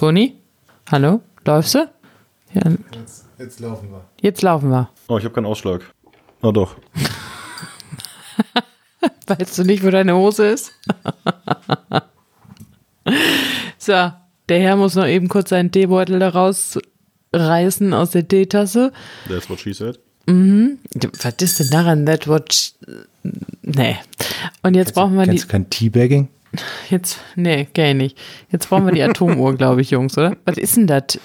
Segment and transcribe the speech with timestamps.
[0.00, 0.40] Toni?
[0.90, 1.20] Hallo?
[1.44, 1.86] Läufst du?
[2.54, 2.62] Ja,
[2.94, 4.02] Jetzt, jetzt laufen wir.
[4.22, 4.88] jetzt laufen wir.
[5.08, 5.82] Oh, ich habe keinen Ausschlag.
[6.40, 6.74] Oh doch.
[9.26, 10.72] Weißt du nicht, wo deine Hose ist?
[13.76, 18.92] so, der Herr muss noch eben kurz seinen Teebeutel da rausreißen aus der Teetasse.
[19.28, 20.00] That's what she said.
[20.26, 22.06] Was ist denn daran?
[22.06, 22.72] That what...
[23.62, 23.96] Nee.
[24.62, 25.30] Und jetzt brauchen wir die...
[25.30, 26.28] Kennst du kein Teabagging?
[26.88, 28.18] Jetzt, nee, kenn ich nicht.
[28.50, 30.36] Jetzt brauchen wir die Atomuhr, glaube ich, Jungs, oder?
[30.44, 31.18] Was ist denn das?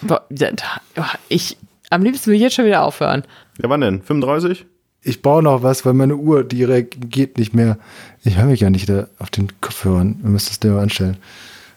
[1.29, 1.57] Ich,
[1.89, 3.23] am liebsten will ich jetzt schon wieder aufhören.
[3.61, 4.01] Ja, wann denn?
[4.03, 4.65] 35?
[5.01, 7.77] Ich brauche noch was, weil meine Uhr direkt geht nicht mehr.
[8.23, 10.19] Ich höre mich ja nicht da auf den Kopfhörern.
[10.21, 11.17] Wir müssen das Ding mal anstellen.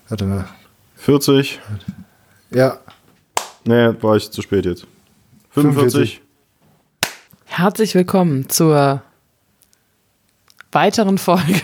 [0.09, 0.47] Warte mal.
[0.97, 1.61] 40?
[2.51, 2.79] Ja,
[3.69, 4.87] Nee, war ich zu spät jetzt.
[5.51, 6.23] 45?
[7.49, 9.03] Herzlich willkommen zur
[10.71, 11.61] weiteren Folge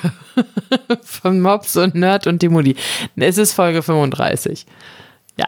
[1.02, 2.74] von Mobs und Nerd und Demoli.
[3.16, 4.66] Es ist Folge 35.
[5.37, 5.47] Ja,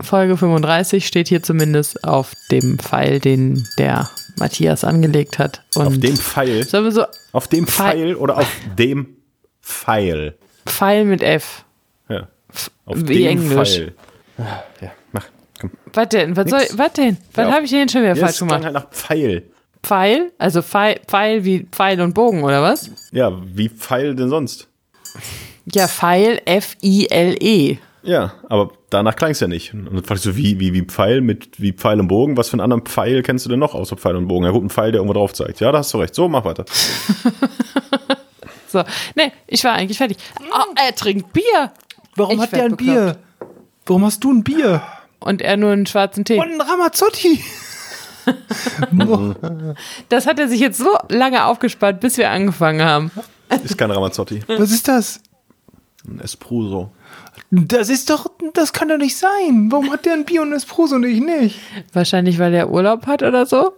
[0.00, 5.62] Folge 35 steht hier zumindest auf dem Pfeil, den der Matthias angelegt hat.
[5.74, 6.64] Und Auf dem Pfeil?
[6.66, 9.16] Sollen wir so Auf dem Pfeil- Pfeil oder auf dem
[9.62, 10.36] Pfeil?
[10.66, 11.64] Pfeil mit F.
[12.08, 12.28] Ja.
[12.84, 13.76] Auf Wie dem Englisch.
[13.76, 13.94] Pfeil.
[14.80, 15.26] Ja, mach.
[15.60, 15.70] Komm.
[15.92, 16.36] Was denn?
[16.36, 17.16] Was, soll, was denn?
[17.34, 17.52] Was Ja.
[17.54, 18.64] habe ich denn schon wieder falsch gemacht?
[18.64, 19.49] halt nach Pfeil.
[19.82, 20.32] Pfeil?
[20.38, 22.90] Also Pfeil, Pfeil wie Pfeil und Bogen, oder was?
[23.12, 24.68] Ja, wie Pfeil denn sonst?
[25.72, 27.78] Ja, Pfeil, F-I-L-E.
[28.02, 29.74] Ja, aber danach klang es ja nicht.
[29.74, 32.36] Und dann fragte ich so, wie, wie, wie Pfeil mit wie Pfeil und Bogen?
[32.36, 34.44] Was für einen anderen Pfeil kennst du denn noch außer Pfeil und Bogen?
[34.46, 35.60] Ja gut, ein Pfeil, der irgendwo drauf zeigt.
[35.60, 36.14] Ja, da hast du recht.
[36.14, 36.64] So, mach weiter.
[38.70, 38.84] So,
[39.16, 40.18] nee, ich war eigentlich fertig.
[40.40, 41.72] Oh, er trinkt Bier.
[42.14, 43.16] Warum Ich hat der ein Bier?
[43.84, 44.80] Warum hast du ein Bier?
[45.18, 46.38] Und er nur einen schwarzen Tee.
[46.38, 47.42] Und ein Ramazzotti.
[50.08, 53.10] Das hat er sich jetzt so lange aufgespart, bis wir angefangen haben.
[53.64, 54.40] Ist kein Ramazzotti.
[54.46, 55.20] Was ist das?
[56.06, 56.90] Ein Espruso.
[57.50, 59.68] Das ist doch, das kann doch nicht sein.
[59.70, 61.58] Warum hat der ein Bier und ein Espresso und ich nicht?
[61.92, 63.72] Wahrscheinlich, weil er Urlaub hat oder so.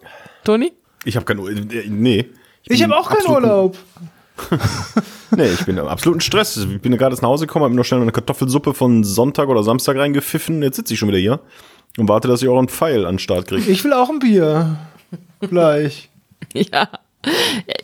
[0.44, 0.72] Toni?
[1.04, 2.28] Ich habe keinen Ur- äh, Nee.
[2.64, 3.76] Ich bin habe auch keinen Urlaub.
[5.34, 6.58] Nee, ich bin im absoluten Stress.
[6.58, 9.48] Ich bin gerade erst nach Hause gekommen, habe mir noch schnell eine Kartoffelsuppe von Sonntag
[9.48, 10.62] oder Samstag reingepfiffen.
[10.62, 11.40] Jetzt sitze ich schon wieder hier
[11.98, 13.70] und warte, dass ich auch einen Pfeil an den Start kriege.
[13.70, 14.76] Ich will auch ein Bier.
[15.40, 16.08] Gleich.
[16.54, 16.88] Ja.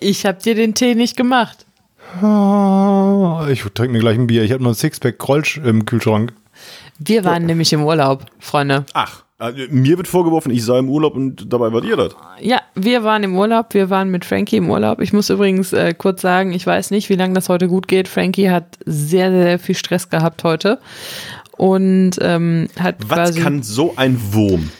[0.00, 1.64] Ich habe dir den Tee nicht gemacht.
[2.22, 4.42] Oh, ich trinke mir gleich ein Bier.
[4.42, 6.32] Ich habe noch ein Sixpack Krolsch im Kühlschrank.
[6.98, 8.84] Wir waren nämlich im Urlaub, Freunde.
[8.92, 12.16] Ach, äh, mir wird vorgeworfen, ich sei im Urlaub und dabei wart ihr das.
[12.40, 13.72] Ja, wir waren im Urlaub.
[13.72, 15.00] Wir waren mit Frankie im Urlaub.
[15.00, 18.08] Ich muss übrigens äh, kurz sagen, ich weiß nicht, wie lange das heute gut geht.
[18.08, 20.80] Frankie hat sehr, sehr viel Stress gehabt heute.
[21.58, 24.70] Und ähm, hat Was kann so ein Wurm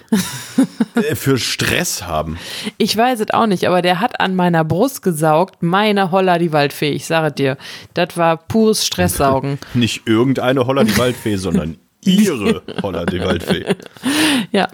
[0.95, 2.39] äh, für Stress haben?
[2.77, 6.53] Ich weiß es auch nicht, aber der hat an meiner Brust gesaugt, meine Holla die
[6.53, 6.93] Waldfee.
[6.93, 7.57] Ich sage dir,
[7.95, 9.59] das war pures Stresssaugen.
[9.75, 11.79] Nicht irgendeine Holler die Waldfee, sondern
[12.09, 13.65] ihre Holler die Waldfee.
[14.53, 14.69] ja,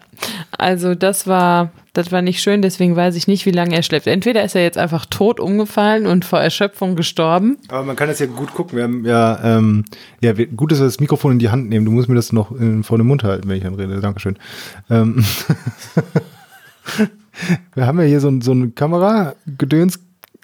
[0.57, 4.07] also das war, das war nicht schön, deswegen weiß ich nicht, wie lange er schläft.
[4.07, 7.59] Entweder ist er jetzt einfach tot umgefallen und vor Erschöpfung gestorben.
[7.69, 8.77] Aber man kann das ja gut gucken.
[8.77, 9.85] Wir haben ja, ähm,
[10.21, 11.85] ja, gut, dass wir das Mikrofon in die Hand nehmen.
[11.85, 14.01] Du musst mir das noch in, vor den Mund halten, wenn ich dann rede.
[14.01, 14.37] Dankeschön.
[14.91, 15.25] Ähm,
[17.75, 20.01] wir haben ja hier so, ein- so eine Kamera-Gedöns,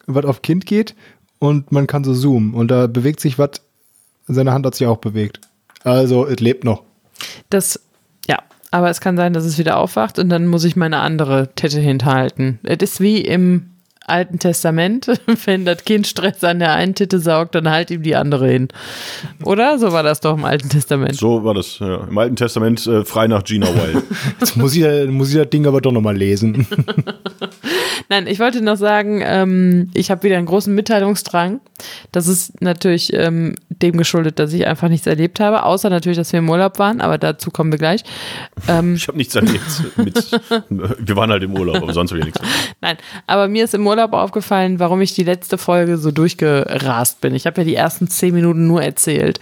[0.07, 0.95] was auf Kind geht
[1.39, 3.51] und man kann so zoomen und da bewegt sich was.
[4.27, 5.41] Seine Hand hat sich auch bewegt.
[5.85, 6.83] Also, es lebt noch.
[7.49, 7.81] Das,
[8.27, 8.39] ja,
[8.71, 11.81] aber es kann sein, dass es wieder aufwacht und dann muss ich meine andere Tette
[11.81, 12.59] hinhalten.
[12.63, 13.71] Es ist wie im
[14.11, 15.07] Alten Testament,
[15.45, 18.69] wenn das Kind Stress an der einen Titte saugt, dann halt ihm die andere hin.
[19.45, 19.79] Oder?
[19.79, 21.17] So war das doch im Alten Testament.
[21.17, 22.05] So war das, ja.
[22.05, 24.03] Im Alten Testament äh, frei nach Gina Wild.
[24.41, 26.67] Jetzt muss ich, muss ich das Ding aber doch nochmal lesen.
[28.09, 31.61] Nein, ich wollte noch sagen, ähm, ich habe wieder einen großen Mitteilungsdrang.
[32.11, 36.33] Das ist natürlich ähm, dem geschuldet, dass ich einfach nichts erlebt habe, außer natürlich, dass
[36.33, 38.03] wir im Urlaub waren, aber dazu kommen wir gleich.
[38.67, 39.61] Ähm, Ich habe nichts erlebt.
[39.97, 42.41] Mit, wir waren halt im Urlaub, aber sonst habe ich nichts.
[42.81, 47.35] Nein, aber mir ist im Urlaub aufgefallen, warum ich die letzte Folge so durchgerast bin.
[47.35, 49.41] Ich habe ja die ersten zehn Minuten nur erzählt.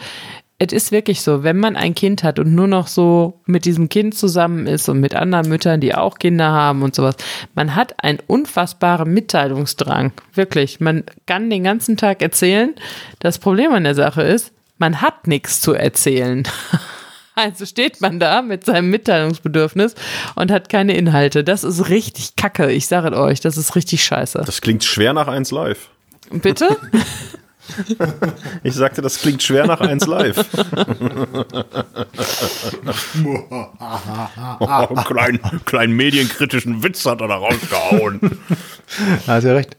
[0.61, 3.89] Es ist wirklich so, wenn man ein Kind hat und nur noch so mit diesem
[3.89, 7.17] Kind zusammen ist und mit anderen Müttern, die auch Kinder haben und sowas,
[7.55, 10.13] man hat einen unfassbaren Mitteilungsdrang.
[10.35, 10.81] Wirklich.
[10.81, 12.75] Man kann den ganzen Tag erzählen.
[13.21, 16.43] Das Problem an der Sache ist, man hat nichts zu erzählen.
[17.39, 19.95] Also steht man da mit seinem Mitteilungsbedürfnis
[20.35, 21.45] und hat keine Inhalte.
[21.45, 22.73] Das ist richtig kacke.
[22.73, 24.43] Ich sage es euch, das ist richtig scheiße.
[24.45, 25.89] Das klingt schwer nach 1 Live.
[26.31, 26.77] Bitte?
[28.63, 30.39] Ich sagte, das klingt schwer nach 1 Live.
[34.59, 38.39] oh, kleinen, kleinen medienkritischen Witz hat er da rausgehauen.
[39.27, 39.77] Da hast ja recht.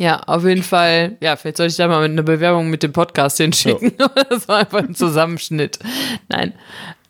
[0.00, 1.18] Ja, auf jeden Fall.
[1.20, 3.92] Ja, vielleicht sollte ich da mal eine Bewerbung mit dem Podcast hinschicken.
[4.30, 5.78] Das war einfach ein Zusammenschnitt.
[6.30, 6.54] Nein.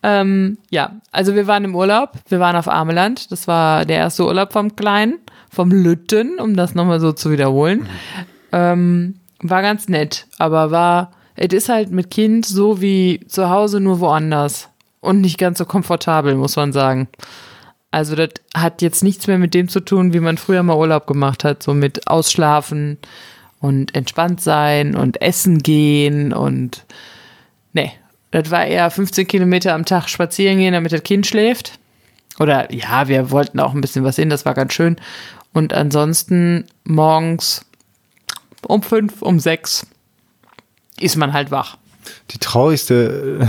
[0.02, 3.31] Ähm, ja, also wir waren im Urlaub, wir waren auf Ameland.
[3.31, 5.20] Das war der erste Urlaub vom Kleinen,
[5.50, 7.87] vom Lütten, um das nochmal so zu wiederholen.
[8.50, 13.78] Ähm, war ganz nett, aber war, es ist halt mit Kind so wie zu Hause,
[13.78, 14.69] nur woanders.
[14.98, 17.06] Und nicht ganz so komfortabel, muss man sagen.
[17.90, 21.06] Also das hat jetzt nichts mehr mit dem zu tun, wie man früher mal Urlaub
[21.06, 22.98] gemacht hat, so mit Ausschlafen
[23.58, 26.84] und entspannt sein und essen gehen und
[27.72, 27.92] nee,
[28.31, 31.78] das war eher 15 Kilometer am Tag spazieren gehen, damit das Kind schläft.
[32.38, 34.96] Oder ja, wir wollten auch ein bisschen was sehen, das war ganz schön.
[35.52, 37.64] Und ansonsten morgens
[38.66, 39.87] um fünf, um sechs
[40.98, 41.76] ist man halt wach.
[42.31, 43.48] Die traurigste,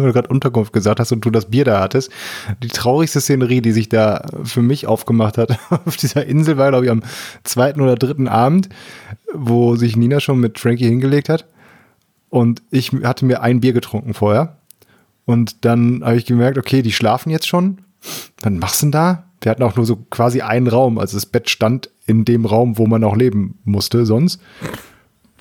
[0.00, 2.10] weil du gerade Unterkunft gesagt hast und du das Bier da hattest,
[2.62, 6.86] die traurigste Szenerie, die sich da für mich aufgemacht hat auf dieser Insel, war, glaube
[6.86, 7.02] ich, am
[7.44, 8.68] zweiten oder dritten Abend,
[9.34, 11.46] wo sich Nina schon mit Frankie hingelegt hat.
[12.30, 14.58] Und ich hatte mir ein Bier getrunken vorher.
[15.24, 17.78] Und dann habe ich gemerkt, okay, die schlafen jetzt schon.
[18.40, 19.24] Was machst du denn da?
[19.40, 20.98] Wir hatten auch nur so quasi einen Raum.
[20.98, 24.40] Also das Bett stand in dem Raum, wo man auch leben musste sonst.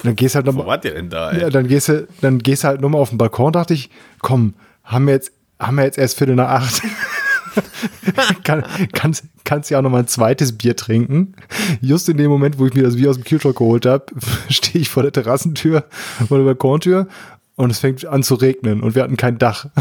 [0.03, 1.41] Dann gehst halt noch Wo wart ihr denn da, ey?
[1.41, 3.89] ja, dann gehst du, dann gehst du halt nochmal auf den Balkon, dachte ich,
[4.19, 4.53] komm,
[4.83, 6.81] haben wir jetzt, haben wir jetzt erst Viertel nach acht.
[8.43, 8.63] Kann,
[8.93, 11.33] kannst, kannst ja auch nochmal ein zweites Bier trinken.
[11.81, 14.05] Just in dem Moment, wo ich mir das Bier aus dem Kühlschrank geholt habe,
[14.49, 15.85] stehe ich vor der Terrassentür
[16.27, 17.07] vor der Balkontür
[17.55, 19.67] und es fängt an zu regnen und wir hatten kein Dach.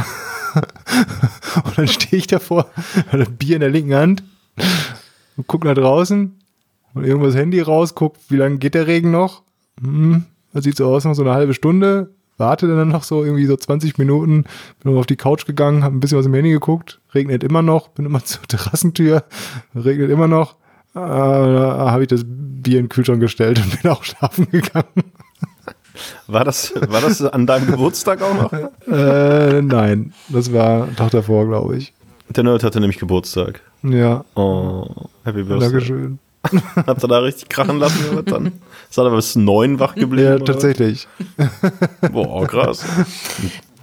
[1.64, 2.70] Und dann stehe ich davor,
[3.12, 4.22] mit dem Bier in der linken Hand
[5.36, 6.34] und guck nach draußen
[6.94, 9.42] und irgendwo das Handy raus, guck, wie lange geht der Regen noch?
[9.82, 12.10] Hm, das sieht so aus, noch so eine halbe Stunde.
[12.38, 14.44] Warte dann noch so irgendwie so 20 Minuten,
[14.82, 17.62] bin noch auf die Couch gegangen, habe ein bisschen was im Handy geguckt, regnet immer
[17.62, 19.24] noch, bin immer zur Terrassentür,
[19.74, 20.52] regnet immer noch.
[20.94, 25.12] Äh, da habe ich das Bier in den Kühlschrank gestellt und bin auch schlafen gegangen.
[26.26, 28.52] War das, war das an deinem Geburtstag auch noch?
[28.86, 31.94] Äh, nein, das war ein Tag davor, glaube ich.
[32.28, 33.62] Der Nerd hatte nämlich Geburtstag.
[33.82, 34.86] Ja, Oh,
[35.24, 35.70] Happy Birthday.
[35.70, 36.18] Dankeschön.
[36.86, 38.52] Habt ihr da richtig krachen lassen dann?
[38.88, 40.38] Ist er da bis neun wach geblieben?
[40.38, 41.08] Ja, tatsächlich.
[42.12, 42.84] Boah, krass.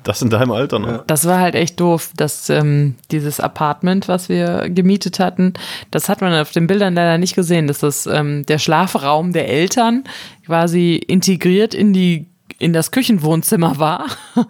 [0.04, 1.06] Das in deinem Alter noch.
[1.08, 5.54] Das war halt echt doof, dass ähm, dieses Apartment, was wir gemietet hatten,
[5.92, 9.48] das hat man auf den Bildern leider nicht gesehen, dass das ähm, der Schlafraum der
[9.48, 10.04] Eltern
[10.46, 12.28] quasi integriert in die
[12.60, 14.06] in das Küchenwohnzimmer war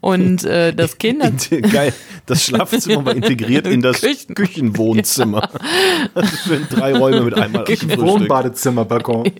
[0.00, 1.30] und äh, das Kinder
[1.72, 1.92] Geil.
[2.26, 5.48] Das Schlafzimmer war integriert in das Küchen- Küchenwohnzimmer.
[6.14, 7.66] Das sind drei Räume mit einmal.
[7.66, 9.30] Wohnbadezimmer, Balkon.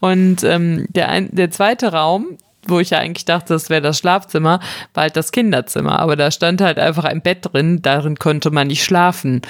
[0.00, 3.98] Und ähm, der, ein, der zweite Raum, wo ich ja eigentlich dachte, das wäre das
[3.98, 4.60] Schlafzimmer,
[4.94, 5.98] war halt das Kinderzimmer.
[5.98, 9.42] Aber da stand halt einfach ein Bett drin, darin konnte man nicht schlafen.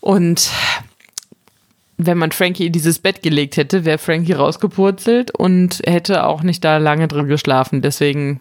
[0.00, 0.50] Und
[1.98, 6.62] wenn man Frankie in dieses Bett gelegt hätte, wäre Frankie rausgepurzelt und hätte auch nicht
[6.64, 7.80] da lange drin geschlafen.
[7.80, 8.40] Deswegen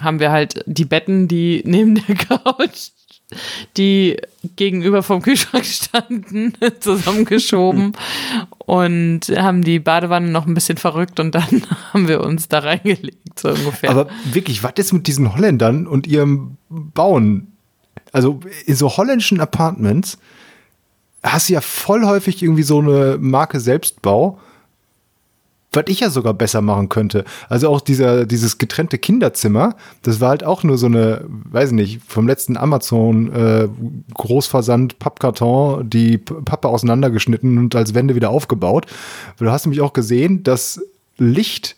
[0.00, 2.90] haben wir halt die Betten, die neben der Couch,
[3.76, 4.16] die
[4.56, 7.92] gegenüber vom Kühlschrank standen, zusammengeschoben
[8.58, 11.62] und haben die Badewanne noch ein bisschen verrückt und dann
[11.92, 13.90] haben wir uns da reingelegt, so ungefähr.
[13.90, 17.52] Aber wirklich, was ist mit diesen Holländern und ihrem Bauen?
[18.12, 20.18] Also in so holländischen Apartments
[21.22, 24.38] hast du ja voll häufig irgendwie so eine Marke Selbstbau,
[25.72, 27.24] was ich ja sogar besser machen könnte.
[27.48, 31.74] Also auch dieser, dieses getrennte Kinderzimmer, das war halt auch nur so eine, weiß ich
[31.74, 33.68] nicht, vom letzten Amazon äh,
[34.14, 38.86] Großversand Pappkarton, die Pappe auseinandergeschnitten und als Wände wieder aufgebaut.
[39.38, 40.80] Du hast nämlich auch gesehen, dass
[41.18, 41.76] Licht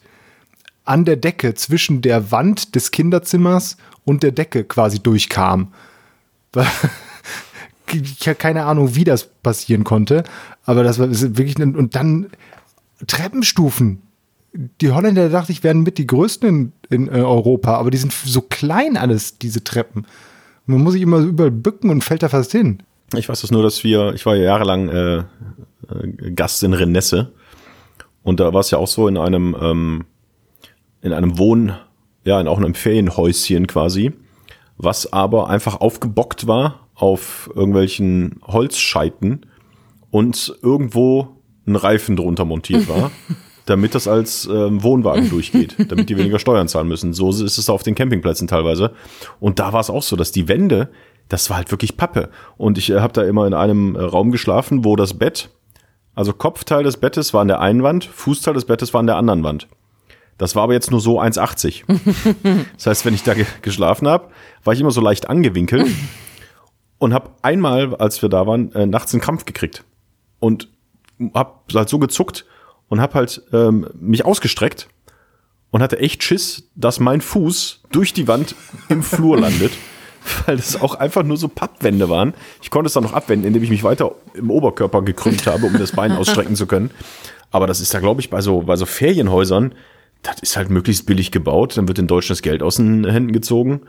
[0.85, 5.73] an der Decke zwischen der Wand des Kinderzimmers und der Decke quasi durchkam.
[7.95, 10.25] Ich habe keine Ahnung, wie das passieren konnte,
[10.65, 12.29] aber das war wirklich ein, und dann
[13.07, 14.03] Treppenstufen.
[14.81, 18.13] Die Holländer dachte ich wären mit die größten in, in äh, Europa, aber die sind
[18.13, 20.07] so klein alles diese Treppen.
[20.67, 22.83] Man muss sich immer so überall bücken und fällt da fast hin.
[23.17, 27.33] Ich weiß das nur, dass wir, ich war ja jahrelang äh, äh, Gast in Renesse
[28.23, 30.05] und da war es ja auch so in einem ähm,
[31.03, 31.75] in einem Wohn,
[32.25, 34.13] ja, in auch einem Ferienhäuschen quasi,
[34.77, 39.47] was aber einfach aufgebockt war auf irgendwelchen Holzscheiten
[40.11, 43.11] und irgendwo ein Reifen drunter montiert war,
[43.67, 47.15] damit das als ähm, Wohnwagen durchgeht, damit die weniger Steuern zahlen müssen.
[47.15, 48.93] So ist es auf den Campingplätzen teilweise.
[49.39, 50.91] Und da war es auch so, dass die Wände,
[51.29, 52.29] das war halt wirklich Pappe.
[52.59, 55.49] Und ich äh, habe da immer in einem äh, Raum geschlafen, wo das Bett,
[56.15, 59.17] also Kopfteil des Bettes war an der einen Wand, Fußteil des Bettes war an der
[59.17, 59.69] anderen Wand.
[60.37, 61.85] Das war aber jetzt nur so 1,80.
[62.77, 64.29] das heißt, wenn ich da ge geschlafen habe,
[64.65, 65.87] war ich immer so leicht angewinkelt
[67.01, 69.83] und habe einmal, als wir da waren, äh, nachts einen Krampf gekriegt
[70.39, 70.69] und
[71.35, 72.45] habe halt so gezuckt
[72.89, 74.89] und habe halt ähm, mich ausgestreckt
[75.71, 78.55] und hatte echt Schiss, dass mein Fuß durch die Wand
[78.89, 79.73] im Flur landet.
[80.47, 82.35] Weil das auch einfach nur so Pappwände waren.
[82.61, 85.79] Ich konnte es dann noch abwenden, indem ich mich weiter im Oberkörper gekrümmt habe, um
[85.79, 86.91] das Bein ausstrecken zu können.
[87.51, 89.75] Aber das ist da, glaube ich, bei so, bei so Ferienhäusern,
[90.23, 91.79] das ist halt möglichst billig gebaut.
[91.79, 93.81] Dann wird in Deutschland das Geld aus den Händen gezogen.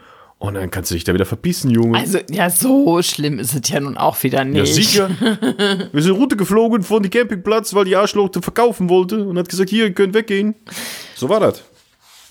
[0.42, 2.00] Und dann kannst du dich da wieder verbissen, Junge.
[2.00, 4.58] Also, ja, so schlimm ist es ja nun auch wieder nicht.
[4.58, 5.10] Ja, sicher.
[5.92, 9.70] Wir sind Route geflogen von dem Campingplatz, weil die Arschloch verkaufen wollte und hat gesagt,
[9.70, 10.56] hier, ihr könnt weggehen.
[11.14, 11.64] So war das.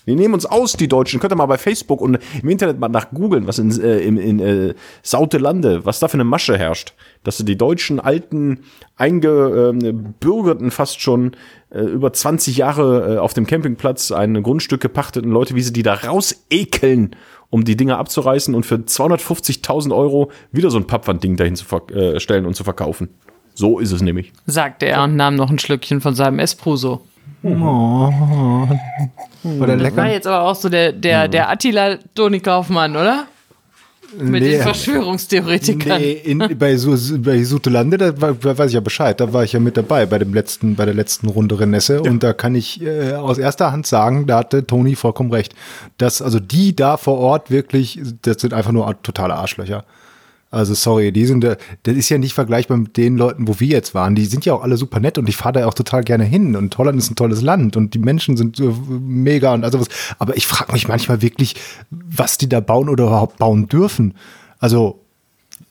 [0.06, 1.20] Die nehmen uns aus, die Deutschen.
[1.20, 4.16] Könnt ihr mal bei Facebook und im Internet mal nach googeln, was in, äh, in,
[4.16, 4.74] in äh,
[5.04, 6.94] Sautelande, was da für eine Masche herrscht.
[7.22, 8.64] Dass sie die deutschen alten,
[8.96, 11.36] eingebürgerten fast schon
[11.70, 15.84] äh, über 20 Jahre äh, auf dem Campingplatz ein Grundstück gepachteten Leute, wie sie die
[15.84, 17.14] da rausekeln,
[17.50, 22.20] um die Dinger abzureißen und für 250.000 Euro wieder so ein Pappwandding dahin zu äh,
[22.20, 23.08] stellen und zu verkaufen.
[23.54, 24.32] So ist es nämlich.
[24.46, 27.00] Sagte er und nahm noch ein Schlückchen von seinem Espresso.
[27.42, 27.48] Oh.
[29.42, 29.96] War der Das lecker?
[29.96, 33.26] war jetzt aber auch so der, der, der Attila Toni Kaufmann, oder?
[34.18, 34.50] Mit Nee.
[34.52, 36.00] den Verschwörungstheoretikern.
[36.00, 39.20] Nee, in, bei, Su bei Sutelande, da, war, da weiß ich ja Bescheid.
[39.20, 42.02] Da war ich ja mit dabei bei dem letzten, bei der letzten Runde Renesse.
[42.02, 45.54] Und da kann ich äh, aus erster Hand sagen, da hatte Toni vollkommen recht.
[45.98, 49.84] Dass also die da vor Ort wirklich, das sind einfach nur totale Arschlöcher.
[50.52, 53.68] Also sorry, die sind, äh, das ist ja nicht vergleichbar mit den Leuten, wo wir
[53.68, 54.16] jetzt waren.
[54.16, 56.56] Die sind ja auch alle super nett und ich fahre da auch total gerne hin.
[56.56, 59.88] Und Holland ist ein tolles Land und die Menschen sind äh, mega und also was.
[60.18, 61.54] Aber ich frage mich manchmal wirklich,
[61.90, 64.14] was die da bauen oder überhaupt bauen dürfen.
[64.58, 65.00] Also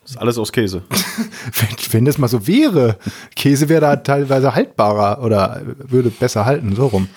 [0.04, 0.84] Das ist alles aus Käse.
[0.90, 2.98] wenn, wenn das mal so wäre,
[3.36, 7.10] Käse wäre da teilweise haltbarer oder würde besser halten, so rum.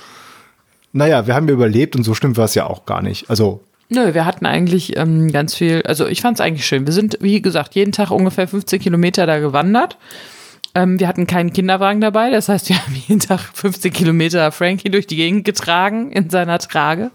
[0.93, 3.31] Naja, wir haben ja überlebt und so stimmt war es ja auch gar nicht.
[3.31, 3.63] Also,
[3.95, 6.87] Nö, wir hatten eigentlich ähm, ganz viel, also ich fand es eigentlich schön.
[6.87, 9.99] Wir sind, wie gesagt, jeden Tag ungefähr 15 Kilometer da gewandert.
[10.75, 14.91] Ähm, wir hatten keinen Kinderwagen dabei, das heißt, wir haben jeden Tag 15 Kilometer Frankie
[14.91, 17.11] durch die Gegend getragen in seiner Trage.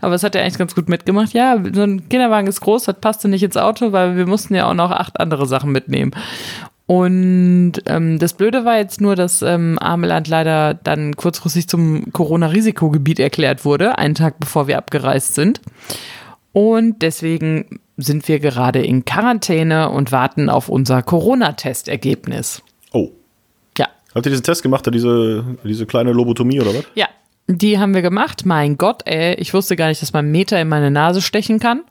[0.00, 1.34] Aber es hat er eigentlich ganz gut mitgemacht.
[1.34, 4.66] Ja, so ein Kinderwagen ist groß, das passte nicht ins Auto, weil wir mussten ja
[4.66, 6.12] auch noch acht andere Sachen mitnehmen.
[6.86, 13.18] Und ähm, das Blöde war jetzt nur, dass ähm, Ameland leider dann kurzfristig zum Corona-Risikogebiet
[13.20, 15.62] erklärt wurde, einen Tag bevor wir abgereist sind.
[16.52, 22.62] Und deswegen sind wir gerade in Quarantäne und warten auf unser Corona-Testergebnis.
[22.92, 23.10] Oh.
[23.78, 26.84] Ja, Habt ihr diesen Test gemacht, diese, diese kleine Lobotomie oder was?
[26.94, 27.06] ja.
[27.46, 28.46] Die haben wir gemacht.
[28.46, 31.82] Mein Gott, ey, ich wusste gar nicht, dass man Meter in meine Nase stechen kann.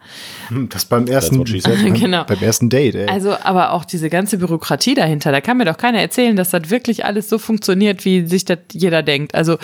[0.48, 2.24] hm, das beim ersten, beim, Genau.
[2.24, 3.08] beim ersten Date, ey.
[3.08, 6.72] Also, aber auch diese ganze Bürokratie dahinter, da kann mir doch keiner erzählen, dass das
[6.72, 9.36] wirklich alles so funktioniert, wie sich das jeder denkt.
[9.36, 9.60] Also,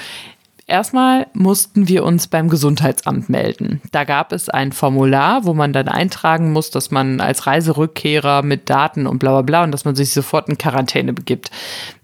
[0.67, 3.81] erstmal mussten wir uns beim Gesundheitsamt melden.
[3.91, 8.69] Da gab es ein Formular, wo man dann eintragen muss, dass man als Reiserückkehrer mit
[8.69, 11.49] Daten und bla bla bla und dass man sich sofort in Quarantäne begibt.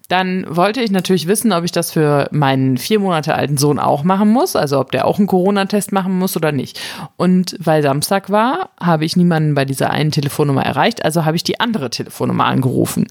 [0.07, 4.03] Dann wollte ich natürlich wissen, ob ich das für meinen vier Monate alten Sohn auch
[4.03, 6.79] machen muss, also ob der auch einen Corona-Test machen muss oder nicht.
[7.17, 11.43] Und weil Samstag war, habe ich niemanden bei dieser einen Telefonnummer erreicht, also habe ich
[11.43, 13.07] die andere Telefonnummer angerufen.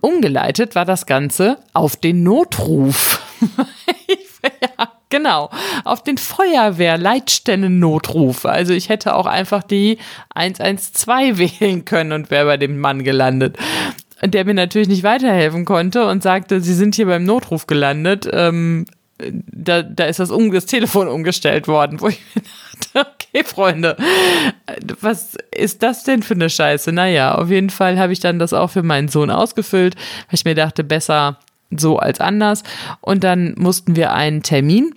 [0.00, 3.22] Umgeleitet war das Ganze auf den Notruf.
[4.42, 5.50] ja, genau,
[5.84, 8.44] auf den Feuerwehr-Leitstellen-Notruf.
[8.44, 9.98] Also ich hätte auch einfach die
[10.34, 13.56] 112 wählen können und wäre bei dem Mann gelandet.
[14.24, 18.28] Der mir natürlich nicht weiterhelfen konnte und sagte, Sie sind hier beim Notruf gelandet.
[18.32, 18.86] Ähm,
[19.18, 22.42] da, da ist das, um, das Telefon umgestellt worden, wo ich mir
[22.94, 23.96] dachte, okay, Freunde,
[25.00, 26.92] was ist das denn für eine Scheiße?
[26.92, 30.44] Naja, auf jeden Fall habe ich dann das auch für meinen Sohn ausgefüllt, weil ich
[30.44, 31.38] mir dachte, besser
[31.70, 32.62] so als anders.
[33.00, 34.94] Und dann mussten wir einen Termin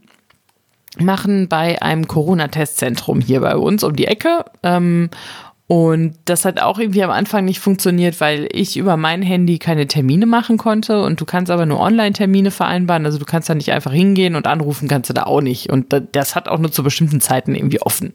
[0.97, 4.45] machen bei einem Corona-Testzentrum hier bei uns um die Ecke.
[4.63, 5.09] Ähm,
[5.67, 9.87] und das hat auch irgendwie am Anfang nicht funktioniert, weil ich über mein Handy keine
[9.87, 13.05] Termine machen konnte und du kannst aber nur Online-Termine vereinbaren.
[13.05, 15.71] Also du kannst da nicht einfach hingehen und anrufen kannst du da auch nicht.
[15.71, 18.13] Und da- das hat auch nur zu bestimmten Zeiten irgendwie offen.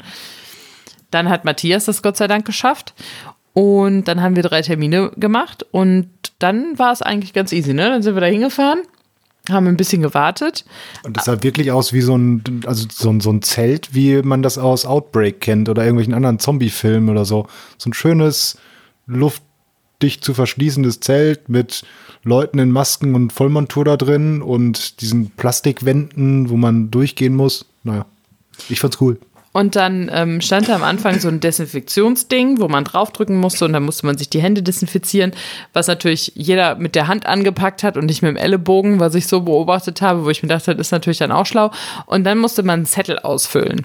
[1.11, 2.95] Dann hat Matthias das Gott sei Dank geschafft.
[3.53, 7.89] Und dann haben wir drei Termine gemacht und dann war es eigentlich ganz easy, ne?
[7.91, 8.79] Dann sind wir da hingefahren,
[9.53, 10.65] haben ein bisschen gewartet.
[11.03, 14.23] Und das sah wirklich aus wie so ein, also so ein, so ein Zelt, wie
[14.23, 17.47] man das aus Outbreak kennt oder irgendwelchen anderen Zombie-Filmen oder so.
[17.79, 18.59] So ein schönes,
[19.07, 21.83] luftdicht zu verschließendes Zelt mit
[22.23, 27.67] Leuten in Masken und Vollmontur da drin und diesen Plastikwänden, wo man durchgehen muss.
[27.83, 28.07] Naja,
[28.69, 29.19] ich fand's cool.
[29.53, 33.73] Und dann ähm, stand da am Anfang so ein Desinfektionsding, wo man draufdrücken musste und
[33.73, 35.33] dann musste man sich die Hände desinfizieren,
[35.73, 39.27] was natürlich jeder mit der Hand angepackt hat und nicht mit dem Ellenbogen, was ich
[39.27, 41.73] so beobachtet habe, wo ich mir dachte, das ist natürlich dann auch schlau.
[42.07, 43.85] Und dann musste man einen Zettel ausfüllen.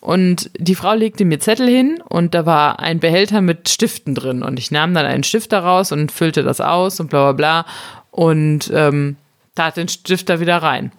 [0.00, 4.42] Und die Frau legte mir Zettel hin und da war ein Behälter mit Stiften drin.
[4.42, 7.66] Und ich nahm dann einen Stift daraus und füllte das aus und bla bla bla
[8.10, 9.16] und ähm,
[9.54, 10.92] tat den Stift da wieder rein.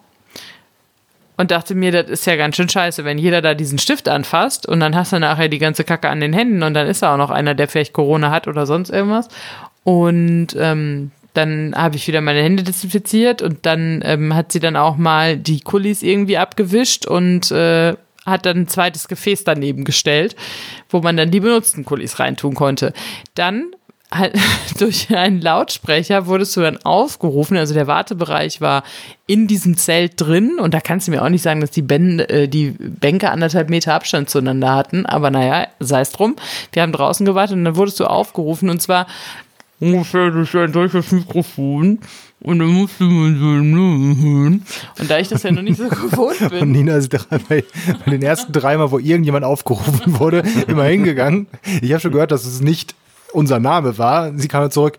[1.38, 4.68] Und dachte mir, das ist ja ganz schön scheiße, wenn jeder da diesen Stift anfasst
[4.68, 7.14] und dann hast du nachher die ganze Kacke an den Händen und dann ist da
[7.14, 9.28] auch noch einer, der vielleicht Corona hat oder sonst irgendwas.
[9.84, 14.76] Und ähm, dann habe ich wieder meine Hände desinfiziert und dann ähm, hat sie dann
[14.76, 17.94] auch mal die Kulis irgendwie abgewischt und äh,
[18.26, 20.34] hat dann ein zweites Gefäß daneben gestellt,
[20.90, 22.92] wo man dann die benutzten Kulis reintun konnte.
[23.36, 23.70] Dann
[24.78, 28.82] durch einen Lautsprecher wurdest du dann aufgerufen, also der Wartebereich war
[29.26, 32.20] in diesem Zelt drin und da kannst du mir auch nicht sagen, dass die, ben,
[32.20, 36.36] äh, die Bänke anderthalb Meter Abstand zueinander hatten, aber naja, sei es drum.
[36.72, 39.06] Wir haben draußen gewartet und dann wurdest du aufgerufen und zwar
[39.78, 41.98] ungefähr durch ein solches Mikrofon
[42.40, 44.64] und dann musste man so hören.
[44.98, 46.60] Und da ich das ja noch nicht so gewohnt bin.
[46.60, 47.64] Und Nina ist bei,
[48.04, 51.46] bei den ersten dreimal, wo irgendjemand aufgerufen wurde, immer hingegangen.
[51.82, 52.94] Ich habe schon gehört, dass es nicht
[53.32, 54.32] unser Name war.
[54.36, 54.98] Sie kam zurück.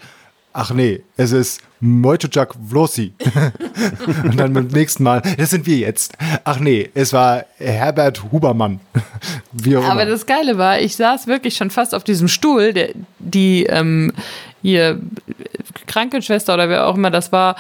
[0.52, 3.14] Ach nee, es ist Mojtujak Vlosi.
[4.24, 6.18] Und dann beim nächsten Mal, das sind wir jetzt.
[6.44, 8.80] Ach nee, es war Herbert Hubermann.
[9.90, 14.12] Aber das Geile war, ich saß wirklich schon fast auf diesem Stuhl, der, die ähm,
[14.62, 15.00] hier
[15.88, 17.56] Krankenschwester oder wer auch immer das war,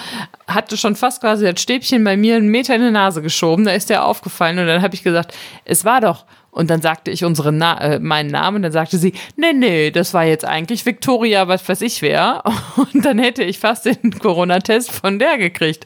[0.47, 3.65] hatte schon fast quasi das Stäbchen bei mir einen Meter in die Nase geschoben.
[3.65, 5.33] Da ist der aufgefallen und dann habe ich gesagt,
[5.65, 8.97] es war doch und dann sagte ich unseren Na äh, meinen Namen und dann sagte
[8.97, 12.43] sie, nee, nee, das war jetzt eigentlich Victoria, was weiß ich wer.
[12.75, 15.85] Und dann hätte ich fast den Corona-Test von der gekriegt.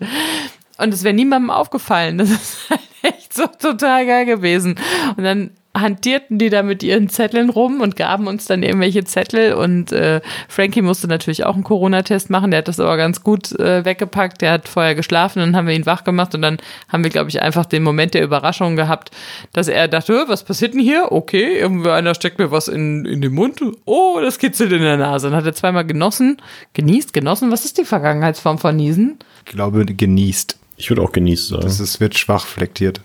[0.77, 2.17] Und es wäre niemandem aufgefallen.
[2.17, 4.75] Das ist halt echt so total geil gewesen.
[5.17, 9.53] Und dann hantierten die da mit ihren Zetteln rum und gaben uns dann irgendwelche Zettel
[9.53, 13.51] und äh, Frankie musste natürlich auch einen Corona-Test machen, der hat das aber ganz gut
[13.59, 16.57] äh, weggepackt, der hat vorher geschlafen und dann haben wir ihn wach gemacht und dann
[16.89, 19.09] haben wir, glaube ich, einfach den Moment der Überraschung gehabt,
[19.51, 21.07] dass er dachte, was passiert denn hier?
[21.11, 24.97] Okay, irgendwie einer steckt mir was in, in den Mund, oh, das kitzelt in der
[24.97, 25.29] Nase.
[25.29, 26.37] Dann hat er zweimal genossen,
[26.73, 29.17] genießt, genossen, was ist die Vergangenheitsform von Niesen?
[29.45, 30.57] Ich glaube, genießt.
[30.77, 31.63] Ich würde auch genießt sagen.
[31.63, 33.01] Das ist, wird schwach flektiert.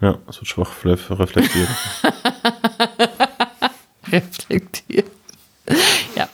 [0.00, 1.68] Ja, es wird schwach reflektiert.
[4.12, 5.10] reflektiert.
[6.14, 6.28] ja.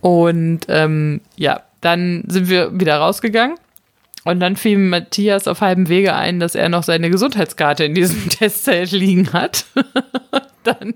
[0.00, 3.58] Und ähm, ja, dann sind wir wieder rausgegangen.
[4.24, 8.28] Und dann fiel Matthias auf halbem Wege ein, dass er noch seine Gesundheitskarte in diesem
[8.30, 9.66] Testzelt liegen hat.
[10.64, 10.94] dann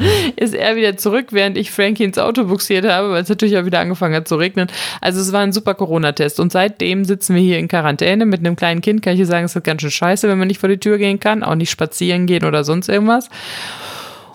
[0.36, 3.64] ist er wieder zurück, während ich Frankie ins Auto buxiert habe, weil es natürlich auch
[3.64, 4.68] wieder angefangen hat zu regnen.
[5.00, 6.40] Also es war ein super Corona-Test.
[6.40, 9.02] Und seitdem sitzen wir hier in Quarantäne mit einem kleinen Kind.
[9.02, 10.98] Kann ich dir sagen, es ist ganz schön scheiße, wenn man nicht vor die Tür
[10.98, 13.28] gehen kann, auch nicht spazieren gehen oder sonst irgendwas.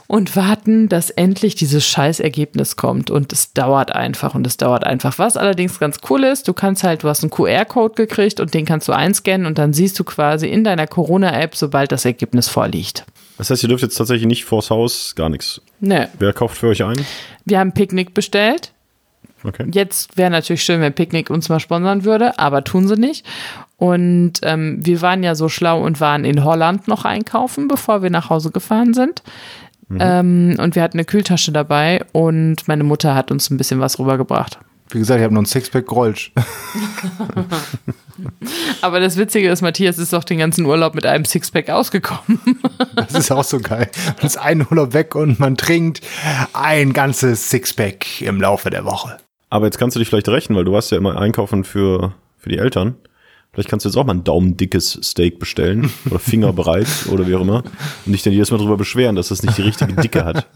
[0.08, 3.10] Und warten, dass endlich dieses Scheißergebnis kommt.
[3.10, 5.18] Und es dauert einfach und es dauert einfach.
[5.18, 8.66] Was allerdings ganz cool ist, du kannst halt, du hast einen QR-Code gekriegt und den
[8.66, 13.06] kannst du einscannen und dann siehst du quasi in deiner Corona-App, sobald das Ergebnis vorliegt.
[13.38, 15.62] Das heißt, ihr dürft jetzt tatsächlich nicht vors Haus, gar nichts.
[15.80, 16.08] Nee.
[16.20, 16.96] Wer kauft für euch ein?
[17.46, 18.72] Wir haben Picknick bestellt.
[19.44, 19.66] Okay.
[19.72, 23.26] Jetzt wäre natürlich schön, wenn Picknick uns mal sponsern würde, aber tun sie nicht.
[23.78, 28.10] Und ähm, wir waren ja so schlau und waren in Holland noch einkaufen, bevor wir
[28.10, 29.24] nach Hause gefahren sind.
[29.90, 29.98] Mhm.
[30.00, 34.00] Ähm, und wir hatten eine Kühltasche dabei und meine Mutter hat uns ein bisschen was
[34.00, 34.60] rübergebracht.
[34.90, 36.32] Wie gesagt, ich habe noch ein Sixpack Grolsch.
[38.82, 42.40] Aber das Witzige ist, Matthias ist doch den ganzen Urlaub mit einem Sixpack ausgekommen.
[42.96, 43.90] das ist auch so geil.
[44.18, 46.02] Man ist ein Urlaub weg und man trinkt
[46.54, 49.18] ein ganzes Sixpack im Laufe der Woche.
[49.50, 52.50] Aber jetzt kannst du dich vielleicht rächen, weil du warst ja immer einkaufen für, für
[52.50, 52.96] die Eltern.
[53.54, 57.42] Vielleicht kannst du jetzt auch mal ein daumendickes Steak bestellen oder fingerbreit oder wie auch
[57.42, 57.64] immer
[58.06, 60.48] und dich dann jedes Mal darüber beschweren, dass das nicht die richtige Dicke hat.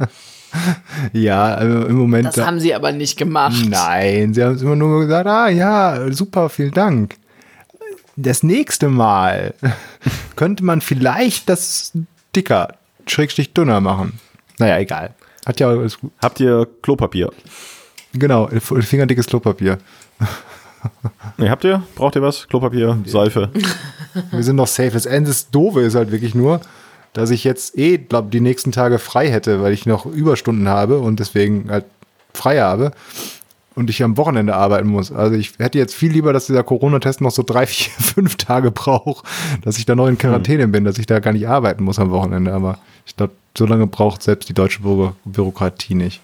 [1.14, 2.26] Ja, also im Moment.
[2.26, 3.66] Das haben sie aber nicht gemacht.
[3.70, 7.16] Nein, sie haben es immer nur gesagt, ah ja, super, vielen Dank.
[8.20, 9.54] Das nächste Mal
[10.36, 11.94] könnte man vielleicht das
[12.36, 12.74] dicker,
[13.06, 14.20] schrägstich dünner machen.
[14.58, 15.14] Naja, egal.
[15.46, 16.12] Hat ja alles gut.
[16.22, 17.32] Habt ihr Klopapier?
[18.14, 19.78] Genau, fingerdickes Klopapier.
[21.38, 21.84] Nee, habt ihr?
[21.96, 22.48] Braucht ihr was?
[22.48, 23.52] Klopapier, Seife?
[24.32, 24.92] Wir sind noch safe.
[24.92, 26.62] Das Ende des Doofe ist halt wirklich nur,
[27.14, 31.00] dass ich jetzt eh, glaube die nächsten Tage frei hätte, weil ich noch Überstunden habe
[31.00, 31.86] und deswegen halt
[32.34, 32.94] frei habe
[33.78, 35.12] und ich am Wochenende arbeiten muss.
[35.12, 38.72] Also ich hätte jetzt viel lieber, dass dieser Corona-Test noch so drei, vier, fünf Tage
[38.72, 39.24] braucht,
[39.62, 40.72] dass ich da noch in Quarantäne hm.
[40.72, 42.54] bin, dass ich da gar nicht arbeiten muss am Wochenende.
[42.54, 46.22] Aber ich glaube, so lange braucht selbst die deutsche Bü Bürokratie nicht.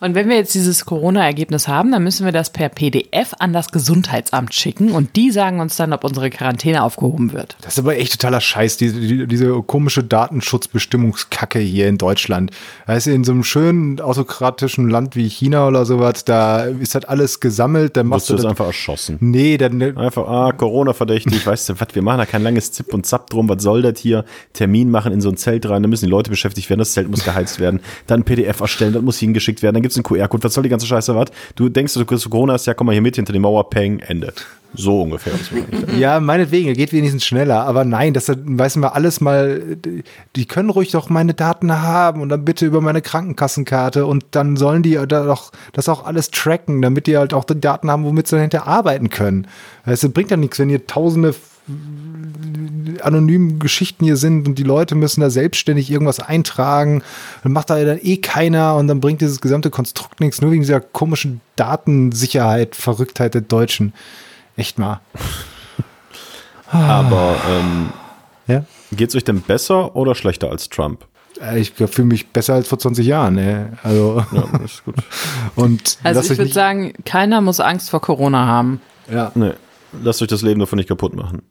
[0.00, 3.72] Und wenn wir jetzt dieses Corona-Ergebnis haben, dann müssen wir das per PDF an das
[3.72, 7.56] Gesundheitsamt schicken und die sagen uns dann, ob unsere Quarantäne aufgehoben wird.
[7.62, 12.52] Das ist aber echt totaler Scheiß, diese, die, diese komische Datenschutzbestimmungskacke hier in Deutschland.
[12.86, 17.04] Weißt du, in so einem schönen autokratischen Land wie China oder sowas, da ist das
[17.04, 19.18] alles gesammelt, dann machst du das einfach erschossen.
[19.20, 23.04] Nee, dann einfach ah Corona-verdächtig, weißt du, was wir machen da kein langes Zip und
[23.04, 24.24] Zap drum, was soll das hier?
[24.52, 27.10] Termin machen in so ein Zelt rein, da müssen die Leute beschäftigt werden, das Zelt
[27.10, 30.44] muss geheizt werden, dann PDF erstellen, das muss hingeschickt geschickt werden, dann gibt's einen QR-Code,
[30.44, 31.28] was soll die ganze Scheiße, was?
[31.54, 34.00] Du denkst, du kriegst Corona, hast ja, komm mal hier mit hinter die Mauer, peng,
[34.00, 34.32] Ende.
[34.74, 35.32] So ungefähr.
[35.98, 39.78] Ja, meinetwegen, geht wenigstens schneller, aber nein, das weiß man alles mal,
[40.36, 44.58] die können ruhig doch meine Daten haben und dann bitte über meine Krankenkassenkarte und dann
[44.58, 48.04] sollen die da doch das auch alles tracken, damit die halt auch die Daten haben,
[48.04, 49.46] womit sie dahinter arbeiten können.
[49.86, 51.34] Es bringt ja nichts, wenn ihr tausende
[53.04, 57.02] anonymen Geschichten hier sind und die Leute müssen da selbstständig irgendwas eintragen.
[57.42, 60.62] Dann macht da dann eh keiner und dann bringt dieses gesamte Konstrukt nichts, nur wegen
[60.62, 63.92] dieser komischen Datensicherheit, Verrücktheit der Deutschen.
[64.56, 65.00] Echt mal.
[66.70, 67.90] Aber ähm,
[68.46, 68.64] Ja?
[68.92, 71.06] geht's euch denn besser oder schlechter als Trump?
[71.40, 73.34] Äh, Ich fühle mich besser als vor 20 Jahren.
[73.34, 73.72] Ne?
[73.82, 74.96] Also, Ja, das ist gut.
[75.56, 78.80] und Also ich würde sagen, keiner muss Angst vor Corona haben.
[79.10, 79.30] ja.
[79.34, 79.52] Nee,
[80.02, 81.42] lasst euch das Leben davon nicht kaputt machen.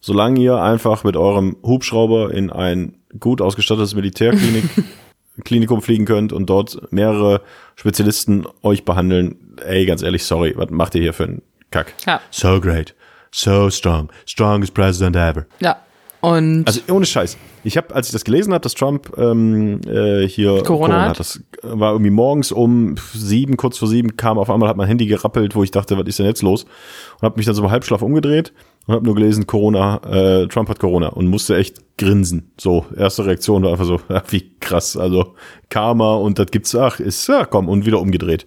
[0.00, 4.64] Solange ihr einfach mit eurem Hubschrauber in ein gut ausgestattetes Militärklinik
[5.44, 7.42] Klinikum fliegen könnt und dort mehrere
[7.76, 11.94] Spezialisten euch behandeln, ey, ganz ehrlich, sorry, was macht ihr hier für einen Kack?
[12.06, 12.20] Ja.
[12.30, 12.94] So great,
[13.30, 15.46] so strong, strongest president ever.
[15.60, 15.76] Ja.
[16.20, 17.38] Und Also ohne Scheiß.
[17.64, 21.18] Ich habe, als ich das gelesen habe, dass Trump ähm, äh, hier Corona hat?
[21.18, 25.06] das war irgendwie morgens um sieben, kurz vor sieben, kam auf einmal, hat mein Handy
[25.06, 26.64] gerappelt, wo ich dachte, was ist denn jetzt los?
[26.64, 28.52] Und habe mich dann so im Halbschlaf umgedreht
[28.90, 32.50] und habe nur gelesen, Corona, äh, Trump hat Corona und musste echt grinsen.
[32.58, 35.34] So, erste Reaktion war einfach so, ja, wie krass, also
[35.68, 38.46] Karma und das gibt's, ach, ist, ja komm, und wieder umgedreht.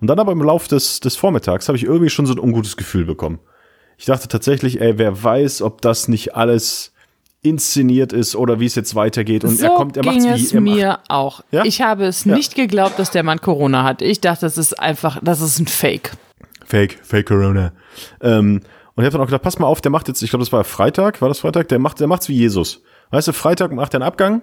[0.00, 2.76] Und dann aber im Lauf des, des Vormittags habe ich irgendwie schon so ein ungutes
[2.76, 3.38] Gefühl bekommen.
[3.96, 6.92] Ich dachte tatsächlich, ey, wer weiß, ob das nicht alles
[7.42, 9.44] inszeniert ist oder wie es jetzt weitergeht.
[9.44, 10.74] Und so er kommt, er macht's ging wie es er macht.
[10.76, 11.40] mir auch.
[11.50, 11.64] Ja?
[11.64, 12.34] Ich habe es Ja.
[12.34, 14.02] nicht geglaubt, dass der Mann Corona hat.
[14.02, 16.12] Ich dachte, das ist einfach, das ist ein Fake.
[16.66, 17.72] Fake, Fake Corona.
[18.20, 18.60] Ähm,
[18.98, 20.52] und ich habe dann auch gedacht, pass mal auf, der macht jetzt, ich glaube, das
[20.52, 21.68] war Freitag, war das Freitag?
[21.68, 22.82] Der macht, der macht's wie Jesus.
[23.12, 24.42] Weißt du, Freitag macht er einen Abgang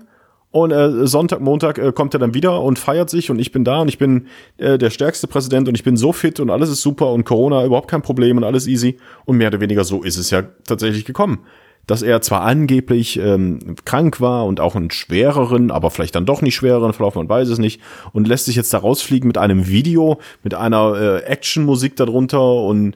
[0.52, 3.66] und äh, Sonntag, Montag äh, kommt er dann wieder und feiert sich und ich bin
[3.66, 6.70] da und ich bin äh, der stärkste Präsident und ich bin so fit und alles
[6.70, 8.98] ist super und Corona überhaupt kein Problem und alles easy.
[9.26, 11.40] Und mehr oder weniger so ist es ja tatsächlich gekommen.
[11.86, 16.42] Dass er zwar angeblich ähm, krank war und auch einen schwereren, aber vielleicht dann doch
[16.42, 17.82] nicht schwereren Verlauf, man weiß es nicht,
[18.14, 22.96] und lässt sich jetzt da rausfliegen mit einem Video, mit einer äh, Actionmusik darunter und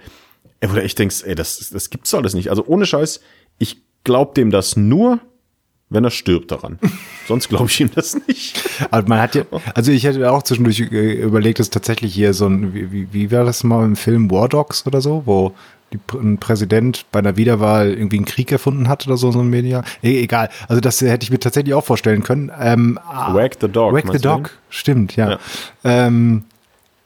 [0.59, 2.49] ey, wo du echt denkst, ey, das, das gibt's alles nicht.
[2.49, 3.21] Also ohne Scheiß,
[3.57, 5.19] ich glaub dem das nur,
[5.89, 6.79] wenn er stirbt daran.
[7.27, 8.61] Sonst glaube ich ihm das nicht.
[8.91, 9.43] Aber man hat ja,
[9.73, 13.43] also ich hätte auch zwischendurch äh, überlegt, dass tatsächlich hier so ein, wie, wie, war
[13.43, 15.53] das mal im Film War Dogs oder so, wo
[15.91, 19.49] die, ein Präsident bei einer Wiederwahl irgendwie einen Krieg erfunden hat oder so, so ein
[19.49, 19.83] Media.
[20.03, 20.49] E egal.
[20.67, 22.51] Also das hätte ich mir tatsächlich auch vorstellen können.
[22.59, 23.93] Ähm, Wag the Dog.
[23.93, 25.31] Wag the Dog, stimmt, ja.
[25.31, 25.39] Ja.
[25.83, 26.43] Ähm,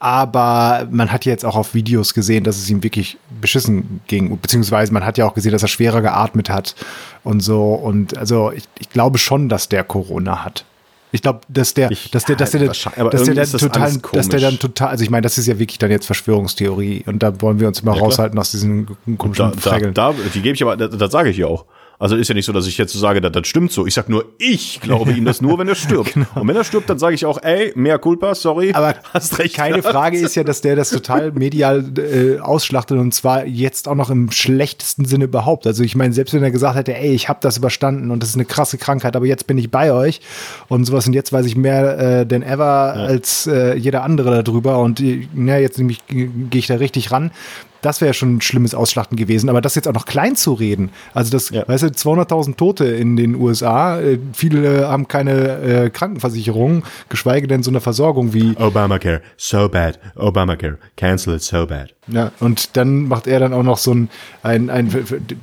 [0.04, 4.38] aber man hat jetzt auch auf Videos gesehen, dass es ihm wirklich beschissen ging.
[4.38, 6.74] Beziehungsweise man hat ja auch gesehen, dass er schwerer geatmet hat
[7.22, 7.72] und so.
[7.72, 10.66] Und also ich, ich glaube schon, dass der Corona hat.
[11.10, 13.52] Ich glaube, dass der, Ich- dass der, dass der, dass wahrscheinlich, aber der, dann das
[13.52, 17.04] total, dass der dann total, also ich meine, das ist ja wirklich dann jetzt Verschwörungstheorie
[17.06, 19.94] und da wollen wir uns immer Ja, raushalten aus diesen Da, komischen da, Freggeln.
[19.94, 21.64] da, die gebe ich aber, das, das sage ich ja auch.
[22.04, 23.86] Also ist ja nicht so, dass ich jetzt so sage, das, das stimmt so.
[23.86, 26.14] Ich sag nur, ich glaube ihm das nur, wenn er stirbt.
[26.16, 28.66] Und wenn er stirbt, dann sage ich auch, ey, mehr culpa, sorry.
[28.66, 28.78] Genau.
[28.80, 29.56] Aber hast recht.
[29.56, 29.94] keine gehabt.
[29.94, 34.10] Frage ist ja, dass der das total medial äh, ausschlachtet und zwar jetzt auch noch
[34.10, 35.66] im schlechtesten Sinne überhaupt.
[35.66, 38.28] Also ich meine, selbst wenn er gesagt hätte, ey, ich habe das überstanden und das
[38.28, 40.20] ist eine krasse Krankheit, aber jetzt bin ich bei euch
[40.68, 44.78] und sowas und jetzt weiß ich mehr äh, denn ever als äh, jeder andere darüber
[44.80, 47.30] und äh, na, jetzt nämlich gehe ich da richtig ran.
[47.84, 50.90] Das wäre schon ein schlimmes Ausschlachten gewesen, aber das jetzt auch noch klein zu reden.
[51.12, 51.68] Also das, Ja.
[51.68, 57.62] weißt du, 200.000 Tote in den USA, äh, viele haben keine äh, Krankenversicherung, geschweige denn
[57.62, 59.98] so eine Versorgung wie Obamacare, so bad.
[60.16, 61.94] Obamacare, cancel it so bad.
[62.08, 64.08] Ja, und dann macht er dann auch noch so ein,
[64.42, 64.90] ein, ein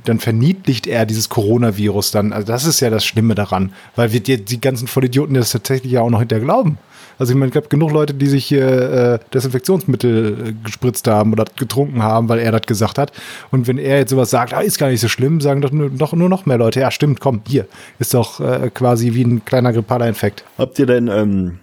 [0.06, 2.34] dann verniedlicht er dieses Coronavirus dann.
[2.34, 5.92] Also das ist ja das Schlimme daran, weil wir die, die ganzen Vollidioten das tatsächlich
[5.94, 6.78] ja auch noch hinterher glauben.
[7.22, 11.34] Also ich meine, es gab genug Leute, die sich hier äh, Desinfektionsmittel äh, gespritzt haben
[11.34, 13.12] oder getrunken haben, weil er das gesagt hat.
[13.52, 15.92] Und wenn er jetzt sowas sagt, ah, ist gar nicht so schlimm, sagen doch nur,
[15.92, 17.68] doch nur noch mehr Leute, ja stimmt, komm, hier,
[18.00, 20.44] ist doch äh, quasi wie ein kleiner grippaler Infekt.
[20.58, 21.60] Habt ihr denn ähm,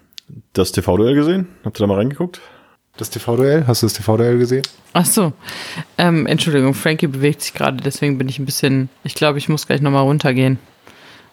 [0.53, 1.49] das TV-Duell gesehen?
[1.65, 2.41] Habt ihr da mal reingeguckt?
[2.97, 4.63] Das TV-Duell, hast du das TV-Duell gesehen?
[4.93, 5.33] Ach so.
[5.99, 8.91] Ähm, Entschuldigung, Frankie bewegt sich gerade, deswegen bin ich ein bisschen.
[9.03, 10.61] Ich glaube, ich muss gleich nochmal runtergehen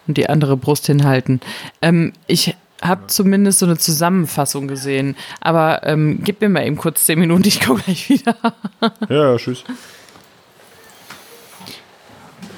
[0.07, 1.41] und die andere Brust hinhalten.
[1.83, 2.55] Ähm, ich
[2.87, 7.43] habe zumindest so eine Zusammenfassung gesehen, aber ähm, gib mir mal eben kurz zehn Minuten,
[7.47, 8.35] ich komme gleich wieder.
[9.09, 9.63] Ja, ja, tschüss.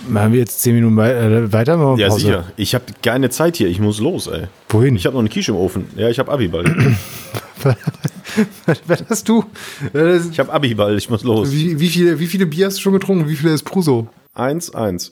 [0.08, 1.76] Machen wir jetzt zehn Minuten wei äh, weiter?
[1.76, 2.22] Machen Ja, Pause?
[2.22, 2.44] sicher.
[2.56, 3.68] Ich habe keine Zeit hier.
[3.68, 4.48] Ich muss los, ey.
[4.70, 4.96] Wohin?
[4.96, 5.88] Ich habe noch eine Quiche im Ofen.
[5.98, 6.64] Ja, ich habe Abiball.
[8.88, 9.44] Was hast du?
[9.92, 10.98] Das- Ich habe Abiball.
[10.98, 11.52] Ich muss los.
[11.52, 13.28] Wie, wie, viele, wie viele Bier hast du schon getrunken?
[13.28, 14.08] Wie viele ist Pruso?
[14.34, 15.12] Eins, eins.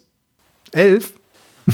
[0.72, 1.12] Elf?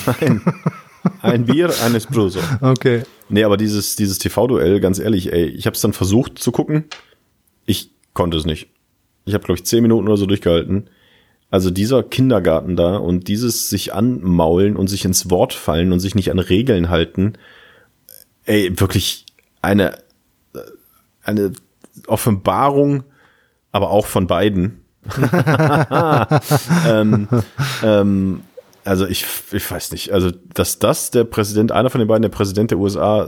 [0.05, 0.41] Nein.
[1.21, 2.39] Ein Bier, ein Espresso.
[2.61, 3.03] Okay.
[3.29, 6.85] Nee, aber dieses, dieses TV-Duell, ganz ehrlich, ey, ich habe es dann versucht zu gucken.
[7.65, 8.67] Ich konnte es nicht.
[9.25, 10.89] Ich habe, glaube ich, zehn Minuten oder so durchgehalten.
[11.49, 16.15] Also dieser Kindergarten da und dieses sich anmaulen und sich ins Wort fallen und sich
[16.15, 17.33] nicht an Regeln halten,
[18.45, 19.25] ey, wirklich
[19.61, 19.97] eine,
[21.23, 21.51] eine
[22.07, 23.03] Offenbarung,
[23.71, 24.81] aber auch von beiden.
[26.87, 27.27] ähm,
[27.83, 28.41] ähm,
[28.85, 32.29] also ich, ich weiß nicht, also dass das der Präsident, einer von den beiden der
[32.29, 33.27] Präsident der USA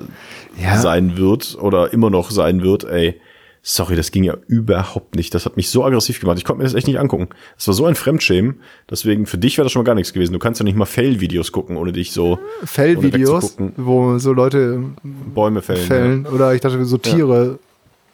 [0.62, 0.78] Ja.
[0.78, 3.20] sein wird oder immer noch sein wird, ey,
[3.66, 5.34] sorry, das ging ja überhaupt nicht.
[5.34, 6.38] Das hat mich so aggressiv gemacht.
[6.38, 7.30] Ich konnte mir das echt nicht angucken.
[7.56, 8.60] Das war so ein Fremdschämen.
[8.90, 10.34] Deswegen, für dich wäre das schon mal gar nichts gewesen.
[10.34, 13.74] Du kannst ja nicht mal Fail-Videos gucken, ohne dich so Fellvideos, wegzugucken.
[13.78, 15.86] wo so Leute Bäume fällen.
[15.88, 16.26] fällen.
[16.28, 17.58] Oder ich dachte, so Tiere.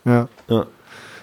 [0.05, 0.27] Ja.
[0.49, 0.67] Ja.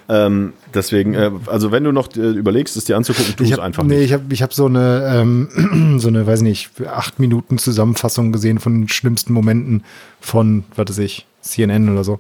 [0.09, 3.83] Ähm, deswegen, äh, also wenn du noch äh, überlegst, es dir anzugucken, tu es einfach
[3.83, 4.05] nee, nicht.
[4.07, 8.59] ich habe ich hab so eine, ähm, so eine, weiß nicht, acht Minuten Zusammenfassung gesehen
[8.59, 9.85] von den schlimmsten Momenten
[10.21, 12.17] von, was weiß ich, CNN oder so.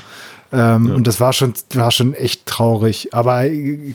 [0.53, 3.14] Ähm, Und das war schon, war schon echt traurig.
[3.14, 3.94] Aber äh,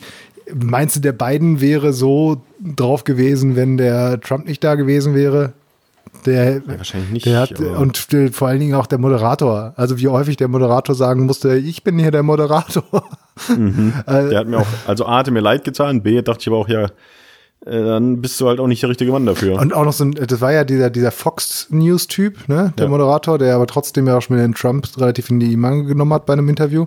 [0.53, 5.53] meinst du, der Biden wäre so drauf gewesen, wenn der Trump nicht da gewesen wäre?
[6.25, 9.73] Der, wahrscheinlich nicht, Der hat, und äh, vor allen Dingen auch der Moderator.
[9.75, 12.83] Also wie häufig der Moderator sagen musste, ich bin hier der Moderator.
[14.07, 16.67] Der hat mir auch, also A, hatte mir leid getan, B, dachte ich aber auch,
[16.67, 16.89] ja, äh,
[17.83, 19.59] dann bist du halt auch nicht der richtige Mann dafür.
[19.59, 22.89] Und auch noch so ein, das war ja dieser, dieser Fox News-Typ, ne, der Ja.
[22.91, 26.13] Moderator, der aber trotzdem ja auch schon mit den Trump relativ in die Mangel genommen
[26.13, 26.85] hat bei einem Interview.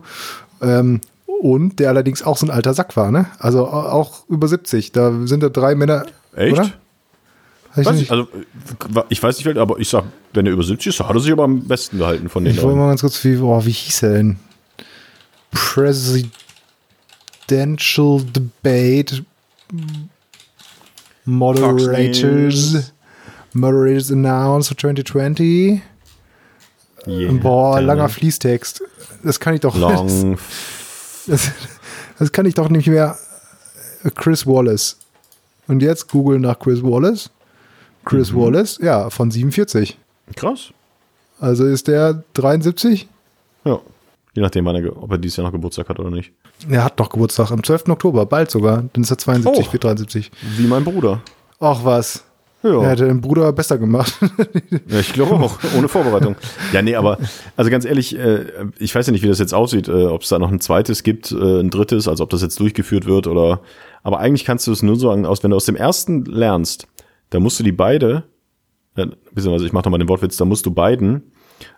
[0.62, 1.00] Ähm,
[1.40, 3.26] und der allerdings auch so ein alter Sack war, ne?
[3.38, 4.92] Also au- auch über 70.
[4.92, 6.04] Da sind da drei Männer.
[6.36, 6.52] Echt?
[6.52, 6.70] Oder?
[7.74, 8.04] Weiß ich Weiß nicht.
[8.04, 8.28] ich, also,
[9.08, 11.44] ich weiß nicht, aber ich sag, wenn er über 70 ist, hat er sich aber
[11.44, 14.12] am besten gehalten von den Ich wollte mal ganz kurz, wie, oh, wie hieß er
[14.12, 14.36] denn?
[15.50, 16.32] Presidential
[18.22, 19.24] Debate
[21.24, 22.92] Moderators.
[23.52, 25.82] Moderators announced for 2020.
[27.06, 27.32] Yeah.
[27.32, 28.82] Boah, langer Fließtext.
[29.22, 30.38] Das kann ich doch Long.
[31.26, 31.50] Das,
[32.18, 33.16] das kann ich doch nicht mehr.
[34.14, 34.98] Chris Wallace.
[35.66, 37.30] Und jetzt Google nach Chris Wallace.
[38.04, 38.40] Chris Mhm.
[38.40, 39.98] Wallace, ja, von 47.
[40.36, 40.70] Krass.
[41.40, 43.08] Also ist der 73?
[43.64, 43.80] Ja.
[44.34, 46.32] Je nachdem, ob er dieses Jahr noch Geburtstag hat oder nicht.
[46.68, 47.88] Er hat noch Geburtstag am 12.
[47.90, 48.84] Oktober, bald sogar.
[48.92, 49.72] Dann ist er 72, Oh.
[49.72, 50.30] wird 73.
[50.56, 51.20] Wie mein Bruder.
[51.60, 52.24] Ach was.
[52.62, 52.80] Ja.
[52.82, 54.14] Er hätte den Bruder besser gemacht.
[54.88, 56.36] Ja, ich glaube auch, ohne Vorbereitung.
[56.72, 57.18] Ja, nee, aber
[57.56, 58.46] also ganz ehrlich, äh,
[58.78, 61.02] ich weiß ja nicht, wie das jetzt aussieht, äh, ob es da noch ein zweites
[61.02, 63.60] gibt, äh, ein drittes, also ob das jetzt durchgeführt wird oder.
[64.02, 66.86] Aber eigentlich kannst du es nur so aus, wenn du aus dem ersten lernst,
[67.34, 68.24] da musst du die beide,
[68.96, 71.32] äh, beziehungsweise ich mache nochmal den Wortwitz, da musst du beiden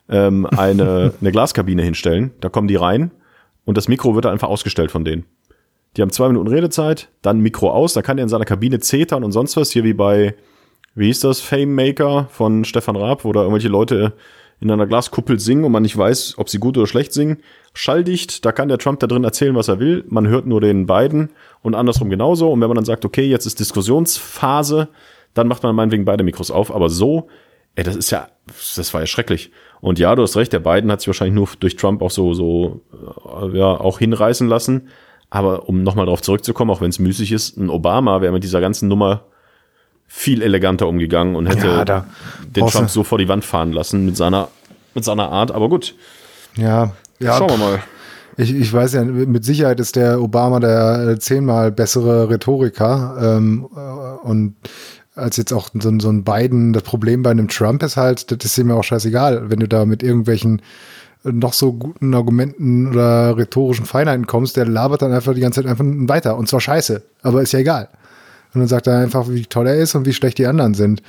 [0.08, 3.10] ähm, eine, eine Glaskabine hinstellen, da kommen die rein
[3.64, 5.24] und das Mikro wird dann einfach ausgestellt von denen.
[5.96, 9.24] Die haben zwei Minuten Redezeit, dann Mikro aus, da kann er in seiner Kabine zetern
[9.24, 10.34] und sonst was, hier wie bei
[10.94, 14.14] wie hieß das, Fame Maker von Stefan Raab, wo da irgendwelche Leute
[14.60, 17.38] in einer Glaskuppel singen und man nicht weiß, ob sie gut oder schlecht singen.
[17.74, 20.04] Schalldicht, da kann der Trump da drin erzählen, was er will.
[20.08, 22.50] Man hört nur den beiden und andersrum genauso.
[22.50, 24.88] Und wenn man dann sagt, okay, jetzt ist Diskussionsphase,
[25.36, 26.74] dann macht man meinetwegen beide Mikros auf.
[26.74, 27.28] Aber so,
[27.74, 28.28] ey, das ist ja,
[28.76, 29.50] das war ja schrecklich.
[29.80, 32.34] Und ja, du hast recht, der Biden hat sich wahrscheinlich nur durch Trump auch so,
[32.34, 32.80] so,
[33.42, 34.88] äh, ja, auch hinreißen lassen.
[35.28, 38.60] Aber um nochmal darauf zurückzukommen, auch wenn es müßig ist, ein Obama wäre mit dieser
[38.60, 39.24] ganzen Nummer
[40.06, 42.06] viel eleganter umgegangen und hätte Ja,
[42.44, 44.48] den Trump so vor die Wand fahren lassen mit seiner,
[44.94, 45.50] mit seiner Art.
[45.50, 45.94] Aber gut,
[46.56, 47.36] ja, ja.
[47.36, 47.82] schauen wir mal.
[48.38, 53.36] Ich, ich weiß ja, mit Sicherheit ist der Obama der äh, zehnmal bessere Rhetoriker.
[53.38, 54.56] Ähm, äh, und
[55.16, 58.30] als jetzt auch so, ein- so ein Biden, das Problem bei einem Trump ist halt,
[58.30, 60.60] das ist ihm ja auch scheißegal, wenn du da mit irgendwelchen
[61.24, 65.62] äh, noch so guten Argumenten oder rhetorischen Feinheiten kommst, der labert dann einfach die ganze
[65.62, 66.36] Zeit einfach weiter.
[66.36, 67.88] Und zwar scheiße, aber ist ja egal.
[68.54, 71.02] Und dann sagt er einfach, wie toll er ist und wie schlecht die anderen sind.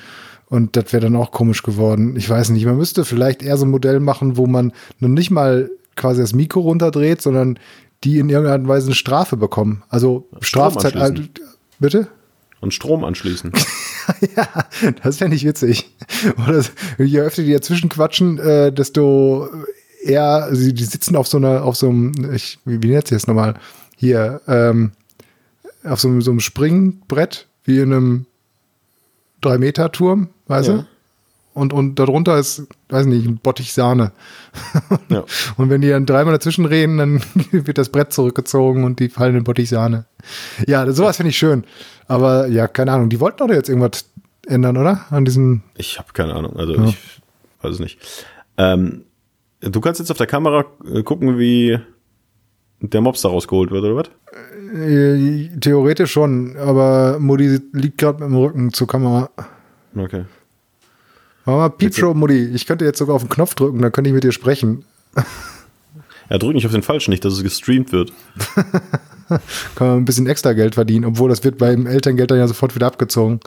[0.49, 2.15] Und das wäre dann auch komisch geworden.
[2.15, 5.29] Ich weiß nicht, man müsste vielleicht eher so ein Modell machen, wo man noch nicht
[5.29, 7.59] mal quasi das Mikro runterdreht, sondern
[8.03, 9.83] die in irgendeiner Weise eine Strafe bekommen.
[9.89, 10.95] Also Strafzeit.
[10.95, 11.29] anschließen.
[11.79, 12.07] Bitte?
[12.59, 13.51] Und Strom anschließen.
[14.35, 14.47] ja,
[15.03, 15.93] das fände ich witzig.
[16.47, 16.63] Oder
[16.97, 19.47] je öfter die dazwischen quatschen, äh, desto
[20.03, 23.15] eher, sie die sitzen auf so einer, auf so einem, ich, wie, wie nennt sie
[23.15, 23.55] das nochmal?
[23.95, 24.91] Hier, ähm,
[25.83, 28.25] auf so, einem- so einem Springbrett, wie in einem
[29.43, 30.73] 3-Meter-Turm, weißt Ja.
[30.77, 30.85] du?
[31.57, 34.11] Und, und darunter ist, weiß nicht, ein Bottich Sahne.
[35.09, 35.23] Ja.
[35.55, 39.35] Und wenn die dann dreimal dazwischen reden, dann wird das Brett zurückgezogen und die fallen
[39.35, 40.05] in Bottich Sahne.
[40.67, 41.63] Ja, sowas finde ich schön.
[42.07, 44.09] Aber ja, keine Ahnung, die wollten doch jetzt irgendwas
[44.47, 45.05] ändern, oder?
[45.09, 46.97] An diesem, Ich habe keine Ahnung, also ich
[47.61, 47.99] weiß es nicht.
[48.57, 49.03] Ähm,
[49.61, 51.79] du kannst jetzt auf der Kamera äh, gucken, wie
[52.81, 54.09] der Mops da rausgeholt wird, oder was?
[54.75, 59.29] äh, theoretisch schon, aber Mutti liegt gerade mit dem Rücken zur Kamera.
[59.95, 60.25] Okay.
[61.47, 62.49] Mach mal Piepshow, Mutti.
[62.53, 64.83] Ich könnte jetzt sogar auf den Knopf drücken, dann könnte ich mit dir sprechen.
[66.29, 68.11] Ja, drück nicht auf den falschen, nicht, dass es gestreamt wird.
[69.75, 72.75] Kann man ein bisschen extra Geld verdienen, obwohl das wird beim Elterngeld dann ja sofort
[72.75, 73.39] wieder abgezogen.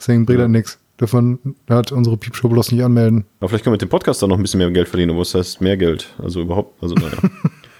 [0.00, 0.78] Deswegen bringt das nichts.
[0.96, 3.24] Davon hat unsere Piepshow bloß nicht anmelden.
[3.38, 5.20] Aber vielleicht können wir mit dem Podcast dann noch ein bisschen mehr Geld verdienen, aber
[5.20, 6.12] was heißt mehr Geld?
[6.20, 7.18] Also überhaupt, also naja.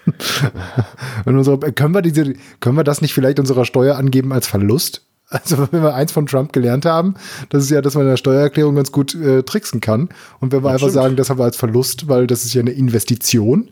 [1.25, 5.03] Und unsere, können, wir diese, können wir das nicht vielleicht unserer Steuer angeben als Verlust?
[5.31, 7.15] Also wenn wir eins von Trump gelernt haben,
[7.49, 10.09] das ist ja, dass man in der Steuererklärung ganz gut äh, tricksen kann.
[10.41, 11.03] Und wenn wir Das einfach stimmt.
[11.03, 13.71] sagen, das haben wir als Verlust, weil das ist ja eine Investition.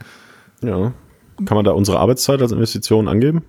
[0.62, 0.92] ja.
[1.46, 3.42] Kann man da unsere Arbeitszeit als Investition angeben?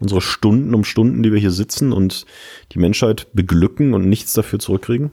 [0.00, 2.24] Unsere Stunden um Stunden, die wir hier sitzen und
[2.72, 5.10] die Menschheit beglücken und nichts dafür zurückkriegen?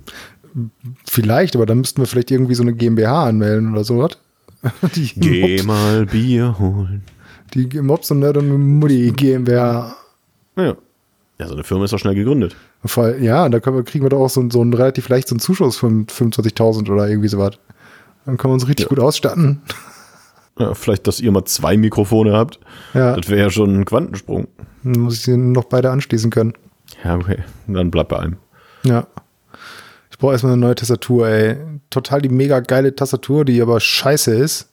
[1.06, 4.18] Vielleicht, aber dann müssten wir vielleicht irgendwie so eine GmbH anmelden oder sowas.
[4.96, 7.04] Die, Geh Mops, mal Bier holen.
[7.54, 9.96] die Mops und Nerd und Mutti GmbH.
[10.56, 10.76] Ja.
[11.44, 12.56] Ja, so eine Firma ist doch schnell gegründet.
[13.20, 15.36] Ja, und da können wir, kriegen wir doch auch so, so einen relativ leicht so
[15.36, 17.56] einen Zuschuss von 25.000 oder irgendwie sowas.
[18.26, 18.90] Dann können wir uns richtig Ja.
[18.90, 19.62] gut ausstatten.
[20.58, 22.60] Ja, vielleicht, dass ihr mal zwei Mikrofone habt.
[22.94, 24.48] Ja, Das wäre ja schon ein Quantensprung.
[24.84, 26.54] dann muss ich sie noch beide anschließen können.
[27.04, 27.40] Ja, okay.
[27.68, 28.38] Dann bleibt bei einem.
[28.84, 29.08] Ja.
[30.12, 31.58] Ich brauche erstmal eine neue Tastatur, ey.
[31.90, 34.70] Total die mega geile Tastatur, die aber scheiße ist.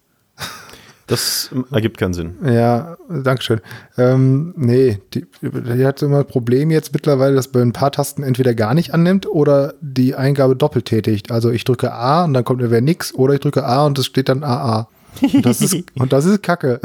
[1.10, 2.36] Das ergibt keinen Sinn.
[2.44, 3.60] Ja, Dankeschön.
[3.98, 8.22] Ähm, nee, die, die hat immer ein Problem jetzt mittlerweile, dass bei ein paar Tasten
[8.22, 11.32] entweder gar nicht annimmt oder die Eingabe doppelt tätigt.
[11.32, 14.06] Also ich drücke A und dann kommt entweder nix oder ich drücke A und es
[14.06, 14.86] steht dann AA.
[15.20, 16.78] Und das ist, und das ist Kacke.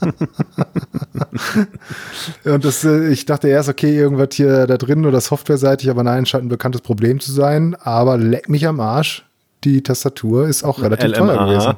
[2.44, 6.26] und das, äh, ich dachte erst, okay, irgendwas hier da drin oder softwareseitig, aber nein,
[6.26, 7.74] scheint ein bekanntes Problem zu sein.
[7.74, 9.26] Aber leck mich am Arsch.
[9.64, 11.74] Die Tastatur ist auch relativ teuer gewesen.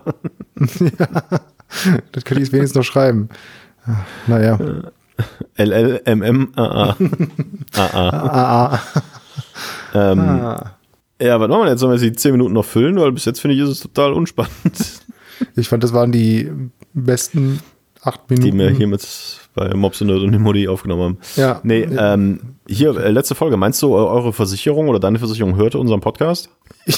[1.01, 1.41] LMA.
[2.13, 3.29] Das könnte ich wenigstens noch schreiben.
[4.27, 4.59] Naja.
[5.57, 6.97] LLMMAA.
[7.77, 8.71] AA.
[8.75, 8.81] AA.
[9.95, 10.71] Ähm, Ah.
[11.21, 11.81] Ja, was machen wir jetzt?
[11.81, 12.99] Sollen wir jetzt die 10 Minuten noch füllen?
[12.99, 15.03] Weil bis jetzt finde ich, ist es total unspannend,
[15.57, 16.51] Ich fand, das waren die
[16.93, 17.61] besten
[18.03, 18.51] acht Minuten.
[18.51, 18.89] die wir hier
[19.57, 21.19] mit bei Mobs und Nerd und Modi aufgenommen haben.
[21.37, 21.61] Ja.
[21.63, 23.57] Nee, ähm, hier, äh, letzte Folge.
[23.57, 26.51] Meinst du, eu- eure Versicherung oder deine Versicherung hörte unseren Podcast?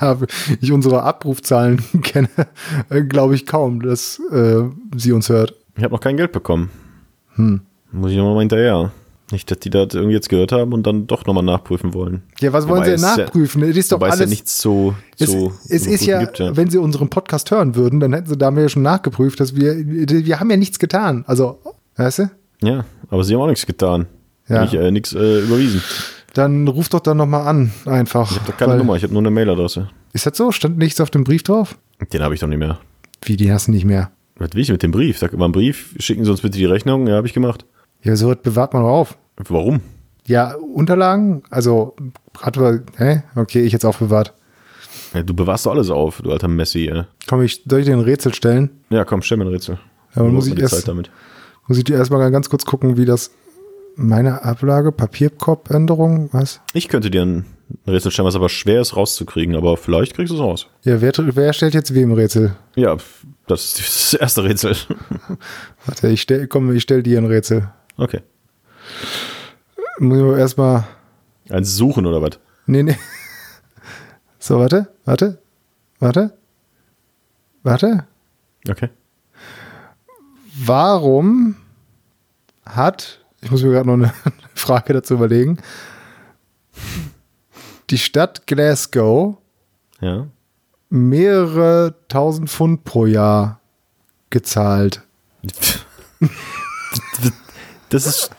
[0.00, 0.18] da
[0.60, 2.28] ich unsere Abrufzahlen kenne,
[2.88, 4.62] äh, glaube ich kaum, dass äh,
[4.96, 5.54] sie uns hört.
[5.76, 6.70] Ich habe noch kein Geld bekommen.
[7.34, 7.60] Hm.
[7.92, 8.92] Muss ich nochmal hinterher.
[9.32, 12.22] Nicht, dass die das irgendwie jetzt gehört haben und dann doch nochmal nachprüfen wollen.
[12.40, 13.62] Ja, was wollen Wobei sie denn es ja- nachprüfen?
[13.62, 14.20] Es ist doch Wobei es alles.
[14.26, 16.56] ja nichts zu, es, zu es ist ja, gibt, ja.
[16.56, 19.74] wenn sie unseren Podcast hören würden, dann hätten sie damit ja schon nachgeprüft, dass wir,
[19.76, 21.24] wir haben ja nichts getan.
[21.26, 21.60] Also,
[21.96, 22.30] weißt du?
[22.62, 24.06] Ja, aber sie haben auch nichts getan.
[24.48, 24.62] Ja.
[24.62, 25.82] Nicht, äh, nichts äh, überwiesen.
[26.34, 28.30] Dann ruf doch dann nochmal an, einfach.
[28.30, 29.88] Ich habe doch keine Nummer, ich habe nur eine Mailadresse.
[30.12, 30.50] Ist das so?
[30.50, 31.78] Stand nichts auf dem Brief drauf?
[32.12, 32.78] Den habe ich doch nicht mehr.
[33.22, 34.10] Wie, die hast du nicht mehr?
[34.36, 35.18] Was will ich mit dem Brief?
[35.18, 37.06] Sag immer einen Brief, schicken Sie uns bitte die Rechnung.
[37.06, 37.64] Ja, habe ich gemacht.
[38.02, 39.16] Ja, so bewahrt man auf.
[39.36, 39.80] Warum?
[40.26, 41.94] Ja, Unterlagen, also
[42.34, 43.22] gerade hä?
[43.36, 44.34] Okay, ich jetzt auch bewahrt.
[45.14, 46.86] Ja, du bewahrst doch alles auf, du alter Messi.
[46.88, 47.04] Ey.
[47.28, 48.70] Komm, ich, soll ich dir ein Rätsel stellen?
[48.90, 49.78] Ja, komm, stell mir ein Rätsel.
[50.14, 51.10] Ja, aber muss ich erst- Zeit damit.
[51.66, 53.30] Muss ich dir erstmal ganz kurz gucken, wie das
[53.96, 56.60] meine Ablage, Papierkorbänderung, was?
[56.72, 57.44] Ich könnte dir ein
[57.86, 60.66] Rätsel stellen, was aber schwer ist rauszukriegen, aber vielleicht kriegst du es raus.
[60.82, 62.56] Ja, wer, wer stellt jetzt wem Rätsel?
[62.76, 62.96] Ja,
[63.46, 63.78] das ist
[64.12, 64.76] das erste Rätsel.
[65.86, 67.68] Warte, ich stell, komm, ich stell dir ein Rätsel.
[68.00, 68.22] Okay.
[69.98, 70.84] Muss ich erstmal.
[71.50, 72.38] Eins suchen oder was?
[72.66, 72.96] Nee, nee.
[74.38, 75.42] So, warte, warte,
[75.98, 76.32] warte.
[77.62, 78.06] Warte.
[78.68, 78.88] Okay.
[80.64, 81.56] Warum
[82.64, 84.12] hat, ich muss mir gerade noch eine
[84.54, 85.58] Frage dazu überlegen,
[87.90, 89.36] die Stadt Glasgow
[90.00, 90.26] Ja.
[90.88, 93.60] mehrere tausend Pfund pro Jahr
[94.30, 95.02] gezahlt?
[97.90, 98.30] Das ist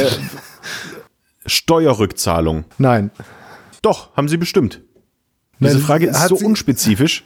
[0.00, 0.10] äh,
[1.46, 2.64] Steuerrückzahlung.
[2.78, 3.10] Nein.
[3.82, 4.80] Doch, haben sie bestimmt.
[5.60, 7.24] Diese Nein, Frage ist so sie- unspezifisch.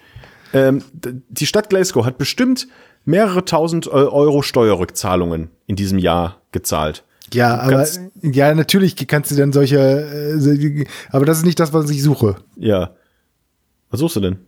[0.54, 2.68] Ähm, die Stadt Glasgow hat bestimmt
[3.04, 7.04] mehrere tausend äh, Euro Steuerrückzahlungen in diesem Jahr gezahlt.
[7.32, 7.86] Ja, aber
[8.20, 10.52] ja, natürlich kannst du dann solche, äh, so-
[11.10, 12.36] aber das ist nicht das, was ich suche.
[12.56, 12.90] Ja.
[13.90, 14.38] Was suchst du denn?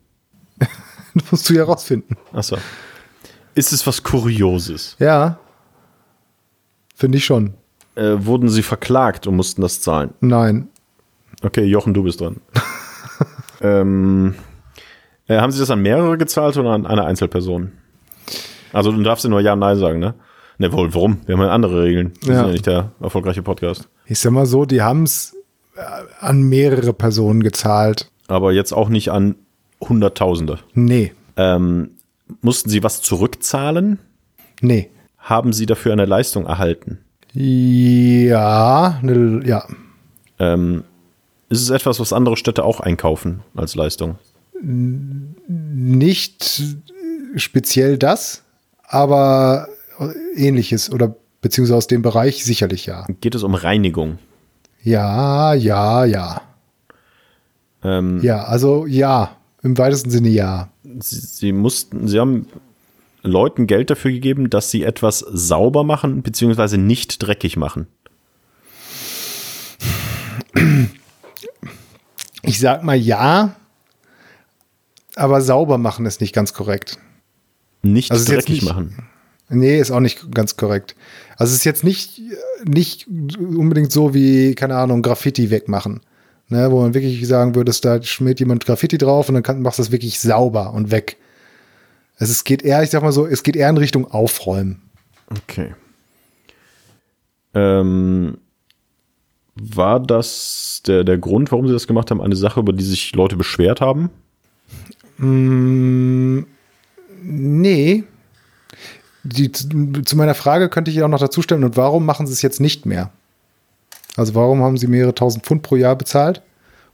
[1.16, 2.16] Das musst du ja rausfinden.
[2.32, 2.56] Achso.
[3.54, 4.96] Ist es was Kurioses?
[4.98, 5.38] Ja.
[6.94, 7.54] Finde ich schon.
[7.96, 10.11] Äh, wurden sie verklagt und mussten das zahlen?
[10.20, 10.68] Nein.
[11.42, 12.36] Okay, Jochen, du bist dran.
[13.61, 14.34] ähm,
[15.28, 17.72] äh, haben sie das an mehrere gezahlt oder an eine Einzelperson?
[18.72, 20.14] Also du darfst ja nur Ja und Nein sagen, ne?
[20.59, 21.18] Ne, wohl, warum?
[21.26, 22.12] Wir haben ja andere Regeln.
[22.22, 22.38] Wir Ja.
[22.38, 23.88] sind ja nicht der erfolgreiche Podcast.
[24.07, 25.36] Ich sag mal so, die haben es
[26.20, 28.11] an mehrere Personen gezahlt.
[28.28, 29.34] Aber jetzt auch nicht an
[29.80, 30.61] Hunderttausende.
[30.74, 31.12] Nee.
[31.36, 31.90] Ähm,
[32.40, 33.99] mussten sie was zurückzahlen?
[34.61, 34.90] Nee.
[35.25, 36.99] Haben sie dafür eine Leistung erhalten?
[37.33, 39.66] Ja, ja.
[40.39, 40.85] Ähm,
[41.49, 44.18] Ist es etwas, was andere Städte auch einkaufen als Leistung?
[45.49, 46.62] Nicht
[47.37, 48.43] speziell das,
[48.83, 49.68] aber
[50.37, 53.07] ähnliches oder beziehungsweise aus dem Bereich sicherlich ja.
[53.20, 54.18] Geht es um Reinigung?
[54.83, 56.43] Ja, ja, ja.
[57.83, 60.68] Ähm, Ja, also ja, im weitesten Sinne ja.
[61.01, 62.47] sie, sie mussten, sie haben
[63.25, 67.87] Leuten Geld dafür gegeben, dass sie etwas sauber machen, beziehungsweise nicht dreckig machen.
[72.43, 73.57] Ich sag mal ja,
[75.16, 76.99] aber sauber machen ist nicht ganz korrekt.
[77.83, 79.09] Nicht Also dreckig nicht- machen.
[79.51, 80.97] Nee, ist auch nicht ganz korrekt.
[81.37, 82.20] Also es ist jetzt nicht,
[82.64, 83.07] nicht
[83.39, 86.01] unbedingt so wie, keine Ahnung, Graffiti wegmachen.
[86.49, 89.79] Ne, wo man wirklich sagen würde, da schmiert jemand Graffiti drauf und dann kann, machst
[89.79, 91.16] du das wirklich sauber und weg.
[92.18, 94.82] Also es geht eher, ich sag mal so, es geht eher in Richtung Aufräumen.
[95.30, 95.74] Okay.
[97.54, 98.38] Ähm,
[99.54, 103.14] war das der, der Grund, warum sie das gemacht haben, eine Sache, über die sich
[103.14, 104.10] Leute beschwert haben?
[107.22, 108.04] Nee.
[109.22, 112.42] Die, zu meiner Frage könnte ich auch noch dazu stellen, und warum machen sie es
[112.42, 113.10] jetzt nicht mehr?
[114.16, 116.42] Also warum haben sie mehrere tausend Pfund pro Jahr bezahlt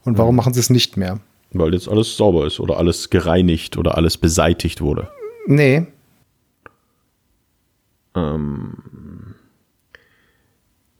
[0.04, 1.20] und warum machen sie es nicht mehr?
[1.52, 5.08] Weil jetzt alles sauber ist oder alles gereinigt oder alles beseitigt wurde.
[5.46, 5.86] Nee,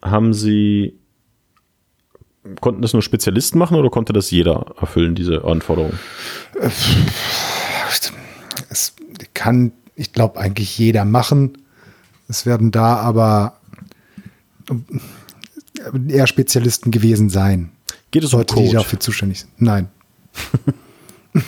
[0.03, 0.95] Haben sie,
[2.61, 5.93] konnten das nur Spezialisten machen oder konnte das jeder erfüllen, diese Anforderung?
[8.69, 8.95] es
[9.35, 11.59] kann, ich glaube, eigentlich jeder machen.
[12.29, 13.59] Es werden da aber
[16.09, 17.71] eher Spezialisten gewesen sein.
[18.11, 18.77] Geht es um Leute, die Code?
[18.77, 19.51] dafür zuständig sind.
[19.61, 19.89] Nein.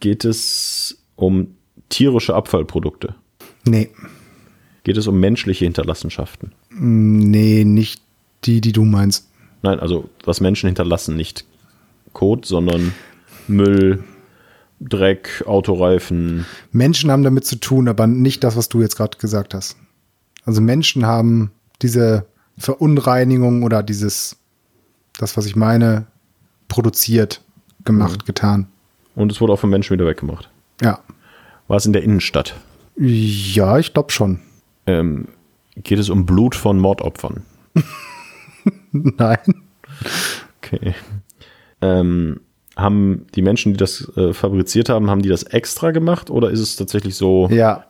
[0.00, 1.54] Geht es um
[1.88, 3.14] tierische Abfallprodukte?
[3.64, 3.90] Nee.
[4.82, 6.52] Geht es um menschliche Hinterlassenschaften?
[6.70, 8.02] Nee, nicht
[8.44, 9.28] die, die du meinst.
[9.62, 11.46] Nein, also was Menschen hinterlassen, nicht
[12.12, 12.92] Kot, sondern
[13.48, 14.04] Müll,
[14.80, 16.44] Dreck, Autoreifen.
[16.70, 19.76] Menschen haben damit zu tun, aber nicht das, was du jetzt gerade gesagt hast.
[20.44, 21.50] Also Menschen haben
[21.80, 22.26] diese
[22.58, 24.36] Verunreinigung oder dieses,
[25.18, 26.06] das, was ich meine,
[26.74, 27.40] produziert,
[27.84, 28.66] gemacht, getan.
[29.14, 30.50] Und es wurde auch von Menschen wieder weggemacht.
[30.82, 30.98] Ja.
[31.68, 32.56] War es in der Innenstadt?
[32.96, 34.40] Ja, ich glaube schon.
[34.88, 35.28] Ähm,
[35.76, 37.42] geht es um Blut von Mordopfern?
[38.92, 39.38] Nein.
[40.58, 40.94] Okay.
[41.80, 42.40] Ähm,
[42.76, 46.58] haben die Menschen, die das äh, fabriziert haben, haben die das extra gemacht oder ist
[46.58, 47.48] es tatsächlich so?
[47.52, 47.84] Ja.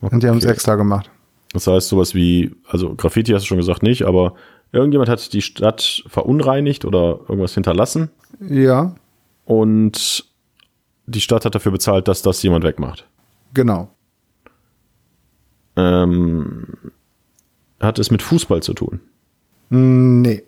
[0.00, 0.52] Und die haben es Okay.
[0.52, 1.10] extra gemacht.
[1.52, 4.34] Das heißt sowas wie, also Graffiti hast du schon gesagt nicht, aber
[4.72, 8.10] irgendjemand hat die Stadt verunreinigt oder irgendwas hinterlassen
[8.40, 8.94] Ja,
[9.44, 10.24] und
[11.06, 13.06] die Stadt hat dafür bezahlt, dass das jemand wegmacht.
[13.54, 13.90] genau.
[15.76, 16.66] Ähm,
[17.80, 19.00] hat es mit Fußball zu tun?
[19.70, 20.42] Mm, Nee.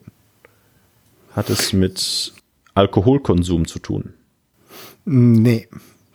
[1.32, 2.32] Hat es mit
[2.74, 4.14] Alkoholkonsum zu tun?
[5.04, 5.68] Mm, Nee.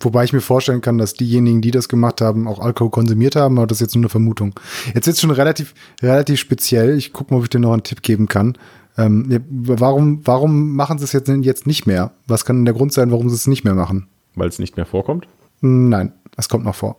[0.04, 3.58] Wobei ich mir vorstellen kann, dass diejenigen, die das gemacht haben, auch Alkohol konsumiert haben,
[3.58, 4.54] aber das ist jetzt nur eine Vermutung.
[4.93, 6.97] Jetzt ist schon relativ, relativ speziell.
[6.97, 8.58] Ich gucke mal, ob ich dir noch einen Tipp geben kann.
[8.97, 12.12] Ähm, warum, warum machen sie es jetzt, jetzt nicht mehr?
[12.28, 14.08] Was kann denn der Grund sein, warum sie es nicht mehr machen?
[14.36, 15.28] Weil es nicht mehr vorkommt?
[15.62, 16.97] Mm, Nein, das kommt noch vor.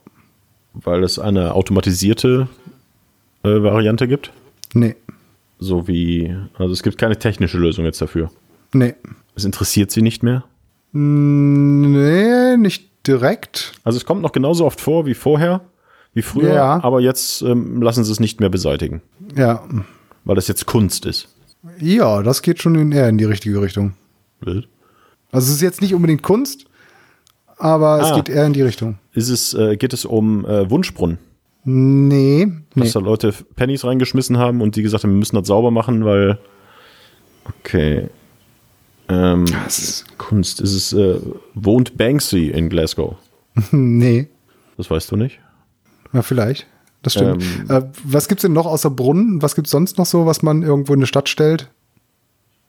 [0.72, 2.48] Weil es eine automatisierte
[3.44, 4.32] äh, Variante gibt?
[4.72, 4.96] Nee.
[5.60, 8.30] So wie, also es gibt keine technische Lösung jetzt dafür.
[8.72, 8.94] Nee.
[9.36, 10.44] Es interessiert sie nicht mehr.
[13.06, 13.72] Nee, direkt.
[13.84, 15.60] Also es kommt noch genauso oft vor wie vorher,
[16.12, 16.82] wie früher, Ja.
[16.82, 19.02] aber jetzt ähm, lassen sie es nicht mehr beseitigen,
[19.36, 19.62] Ja.
[20.24, 21.28] weil das jetzt Kunst ist.
[21.78, 23.94] Ja, das geht schon in, eher in die richtige Richtung.
[24.40, 24.68] Wild.
[25.32, 26.66] Also es ist jetzt nicht unbedingt Kunst,
[27.56, 28.16] aber es Ah.
[28.16, 28.98] geht eher in die Richtung.
[29.12, 31.18] Ist es, äh, geht es um äh, Wunschbrunnen,
[31.64, 32.82] Nee, nee.
[32.82, 36.04] dass da Leute Pennies reingeschmissen haben und die gesagt haben, wir müssen das sauber machen,
[36.04, 36.38] weil
[37.60, 38.08] okay.
[39.08, 41.20] Ähm, Das ist- Kunst, ist es, äh,
[41.54, 43.16] wohnt Banksy in Glasgow?
[43.70, 44.28] Nee,
[44.76, 45.38] Das weißt du nicht?
[46.12, 46.66] na vielleicht.
[47.02, 47.42] Das stimmt.
[47.68, 47.70] Ähm.
[47.70, 49.42] äh, was gibt's denn noch außer Brunnen?
[49.42, 51.68] Was gibt's sonst noch so, was man irgendwo in eine Stadt stellt?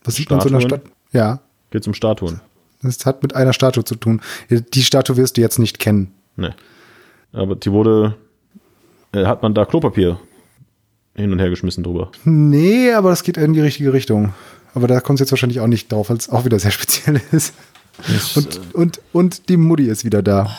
[0.03, 0.81] Was sieht man so in einer Statuen?
[0.81, 0.91] Stadt?
[1.13, 1.39] Ja,
[1.71, 2.41] Geht es um Statuen?
[2.83, 4.21] das hat mit einer Statue zu tun.
[4.49, 6.11] Die Statue wirst du jetzt nicht kennen.
[6.36, 6.49] Nee.
[7.31, 8.15] Aber die wurde,
[9.13, 10.19] äh, hat man da Klopapier
[11.15, 12.11] hin und her geschmissen drüber.
[12.25, 14.33] Nee, aber das geht in die richtige Richtung.
[14.76, 17.53] Aber da kommt jetzt wahrscheinlich auch nicht drauf, weil es auch wieder sehr speziell ist.
[18.36, 20.55] Und, und, und die Mutti ist wieder da.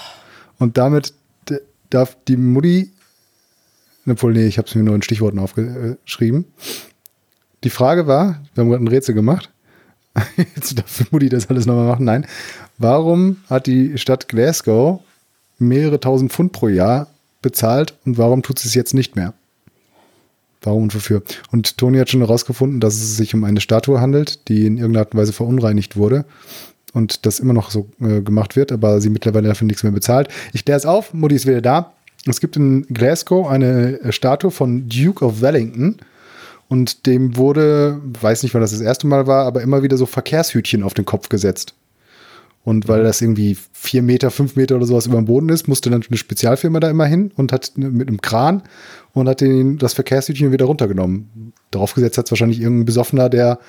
[0.59, 1.13] Und damit
[1.91, 2.93] darf die Mutti,
[4.09, 6.47] obwohl, nee, ich habe es mir nur in Stichworten aufgeschrieben.
[7.63, 9.51] Die Frage war, wir haben gerade ein Rätsel gemacht.
[10.57, 12.05] Jetzt darf die Mutti das alles nochmal machen.
[12.05, 12.27] Nein.
[12.79, 15.03] Warum hat die Stadt Glasgow
[15.59, 17.09] mehrere tausend Pfund pro Jahr
[17.43, 19.35] bezahlt und warum tut sie es jetzt nicht mehr?
[20.63, 21.23] Warum und wofür?
[21.53, 25.07] Und Toni hat schon herausgefunden, dass es sich um eine Statue handelt, die in irgendeiner
[25.07, 26.25] Art und Weise verunreinigt wurde
[26.93, 30.29] und das immer noch so äh, gemacht wird, aber sie mittlerweile dafür nichts mehr bezahlt.
[30.53, 31.93] Ich kläre es auf, Mutti ist wieder da.
[32.27, 35.99] Es gibt in Glasgow eine äh, Statue von Duke of Wellington
[36.69, 40.07] und dem wurde, weiß nicht, wann das das erste Mal war, aber immer wieder so
[40.07, 41.75] Verkehrshütchen auf den Kopf gesetzt.
[42.67, 45.89] Und weil das irgendwie vier Meter, fünf Meter oder sowas über dem Boden ist, musste
[45.89, 48.65] dann eine Spezialfirma da immer hin und hat mit einem Kran
[49.13, 51.53] und hat den, das Verkehrshütchen wieder runtergenommen.
[51.71, 53.61] Draufgesetzt hat es wahrscheinlich irgendein Besoffener, der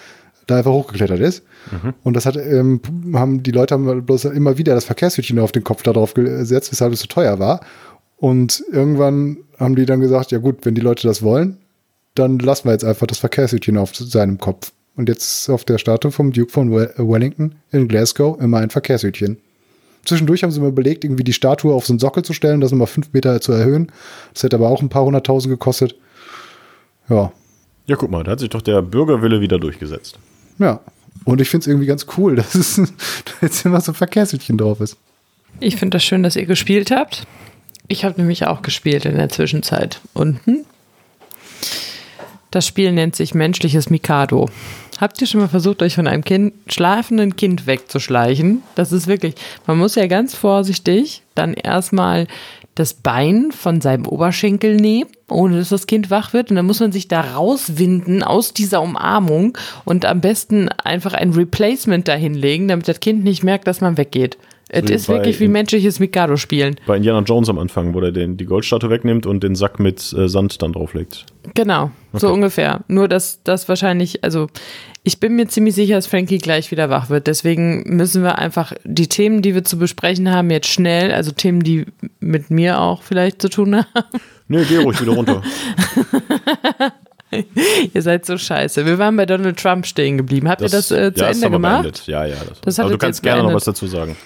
[0.48, 1.43] da einfach hochgeklettert ist.
[1.72, 1.93] Mhm.
[2.02, 2.82] Und das hat, ähm,
[3.14, 6.72] haben die Leute haben bloß immer wieder das Verkehrshütchen auf den Kopf da drauf gesetzt,
[6.72, 7.60] weshalb es so teuer war.
[8.16, 11.58] Und irgendwann haben die dann gesagt, ja gut, wenn die Leute das wollen,
[12.16, 14.72] dann lassen wir jetzt einfach das Verkehrshütchen auf seinem Kopf.
[14.98, 19.38] Und jetzt auf der Statue vom Duke von Wellington in Glasgow immer ein Verkehrshütchen.
[20.04, 22.72] Zwischendurch haben sie mir überlegt, irgendwie die Statue auf so einen Sockel zu stellen, das
[22.72, 23.91] nochmal fünf Meter zu erhöhen.
[24.34, 25.95] Das hätte aber auch ein paar hunderttausend gekostet.
[27.10, 27.32] Ja.
[27.86, 30.18] Ja, guck mal, da hat sich doch der Bürgerwille wieder durchgesetzt.
[30.60, 30.80] Ja.
[31.26, 32.82] Und ich finde es irgendwie ganz cool, dass es
[33.41, 34.98] jetzt immer so ein Verkehrshütchen drauf ist.
[35.60, 37.28] Ich finde das schön, dass ihr gespielt habt.
[37.88, 40.02] Ich habe nämlich auch gespielt in der Zwischenzeit.
[40.14, 40.66] Unten.
[42.52, 44.50] Das Spiel nennt sich menschliches Mikado.
[45.00, 48.64] Habt ihr schon mal versucht, euch von einem kind, schlafenden Kind wegzuschleichen?
[48.76, 49.36] Das ist wirklich,
[49.68, 52.28] man muss ja ganz vorsichtig dann erstmal
[52.74, 56.50] das Bein von seinem Oberschenkel nehmen, ohne dass das Kind wach wird.
[56.50, 61.32] Und dann muss man sich da rauswinden aus dieser Umarmung und am besten einfach ein
[61.32, 64.38] Replacement dahinlegen, damit das Kind nicht merkt, dass man weggeht.
[64.70, 66.76] Es ist wirklich wie menschliches Mikado-Spielen.
[66.86, 70.13] Bei Indiana Jones am Anfang, wo er den, die Goldstatue wegnimmt und den Sack mit
[70.13, 71.26] äh, Sand dann drauflegt.
[71.53, 72.20] Genau, okay.
[72.20, 72.82] so ungefähr.
[72.88, 74.47] Nur, dass das wahrscheinlich, also
[75.03, 77.28] ich bin mir ziemlich sicher, dass Frankie gleich wieder wach wird.
[77.28, 81.61] Deswegen müssen wir einfach die Themen, die wir zu besprechen haben, jetzt schnell, also Themen,
[81.61, 81.86] die
[82.20, 84.07] mit mir auch vielleicht zu tun haben.
[84.49, 85.41] Nee, geh ruhig wieder runter.
[87.93, 88.86] ihr seid so scheiße.
[88.86, 90.49] Wir waren bei Donald Trump stehen geblieben.
[90.49, 91.84] Habt das, ihr das äh, zu ja, Ende gemacht?
[91.84, 92.07] Beendet.
[92.07, 92.36] Ja, ja.
[92.47, 93.51] Das, das aber du kannst gerne beendet.
[93.51, 94.18] noch was dazu sagen.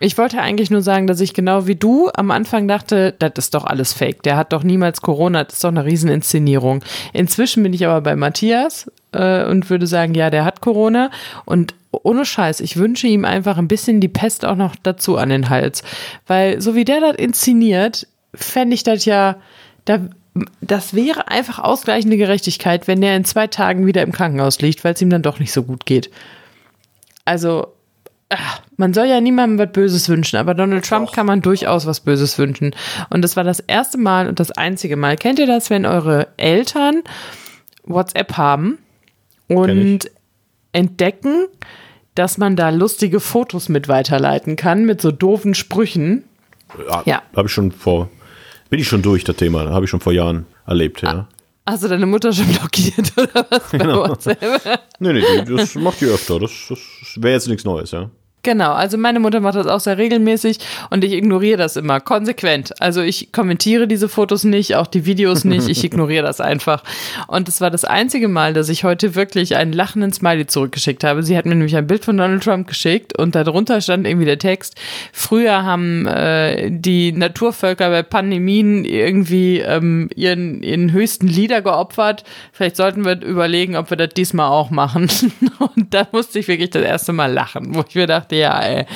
[0.00, 3.54] Ich wollte eigentlich nur sagen, dass ich genau wie du am Anfang dachte, das ist
[3.54, 4.22] doch alles fake.
[4.22, 6.84] Der hat doch niemals Corona, das ist doch eine Rieseninszenierung.
[7.12, 11.10] Inzwischen bin ich aber bei Matthias äh, und würde sagen, ja, der hat Corona.
[11.44, 15.30] Und ohne Scheiß, ich wünsche ihm einfach ein bisschen die Pest auch noch dazu an
[15.30, 15.82] den Hals.
[16.26, 19.36] Weil so wie der das inszeniert, fände ich das ja,
[19.84, 20.00] da,
[20.60, 24.94] das wäre einfach ausgleichende Gerechtigkeit, wenn der in zwei Tagen wieder im Krankenhaus liegt, weil
[24.94, 26.10] es ihm dann doch nicht so gut geht.
[27.24, 27.72] Also
[28.28, 31.14] ach, man soll ja niemandem was Böses wünschen, aber Donald Trump Och.
[31.14, 32.74] kann man durchaus was Böses wünschen.
[33.10, 35.16] Und das war das erste Mal und das einzige Mal.
[35.16, 37.02] Kennt ihr das, wenn eure Eltern
[37.84, 38.78] WhatsApp haben
[39.48, 40.10] und
[40.72, 41.46] entdecken,
[42.14, 46.24] dass man da lustige Fotos mit weiterleiten kann, mit so doofen Sprüchen?
[46.90, 47.02] Ja.
[47.06, 47.22] ja.
[47.34, 48.10] Habe ich schon vor,
[48.68, 51.28] bin ich schon durch, das Thema, habe ich schon vor Jahren erlebt, ja.
[51.68, 54.08] Hast du deine Mutter schon blockiert oder was bei genau.
[54.08, 54.40] WhatsApp?
[55.00, 56.40] nee, nee, das macht die öfter.
[56.40, 56.78] Das, das
[57.16, 58.10] wäre jetzt nichts Neues, ja.
[58.48, 62.72] Genau, also meine Mutter macht das auch sehr regelmäßig und ich ignoriere das immer konsequent.
[62.80, 66.82] Also ich kommentiere diese Fotos nicht, auch die Videos nicht, ich ignoriere das einfach.
[67.26, 71.22] Und es war das einzige Mal, dass ich heute wirklich einen lachenden Smiley zurückgeschickt habe.
[71.22, 74.38] Sie hat mir nämlich ein Bild von Donald Trump geschickt und darunter stand irgendwie der
[74.38, 74.76] Text,
[75.12, 82.24] früher haben äh, die Naturvölker bei Pandemien irgendwie ähm, ihren, ihren höchsten Leader geopfert.
[82.52, 85.10] Vielleicht sollten wir überlegen, ob wir das diesmal auch machen.
[85.58, 88.86] und da musste ich wirklich das erste Mal lachen, wo ich mir dachte, der, ey.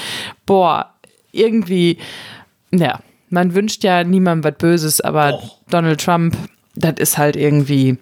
[0.46, 0.94] Boah,
[1.32, 1.98] irgendwie,
[2.70, 5.58] ja, man wünscht ja niemandem was Böses, aber Och.
[5.70, 6.36] Donald Trump,
[6.74, 7.98] das ist halt irgendwie,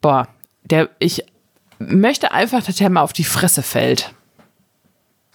[0.00, 0.28] boah,
[0.64, 1.24] der, ich
[1.78, 4.12] möchte einfach, dass er mal auf die Fresse fällt.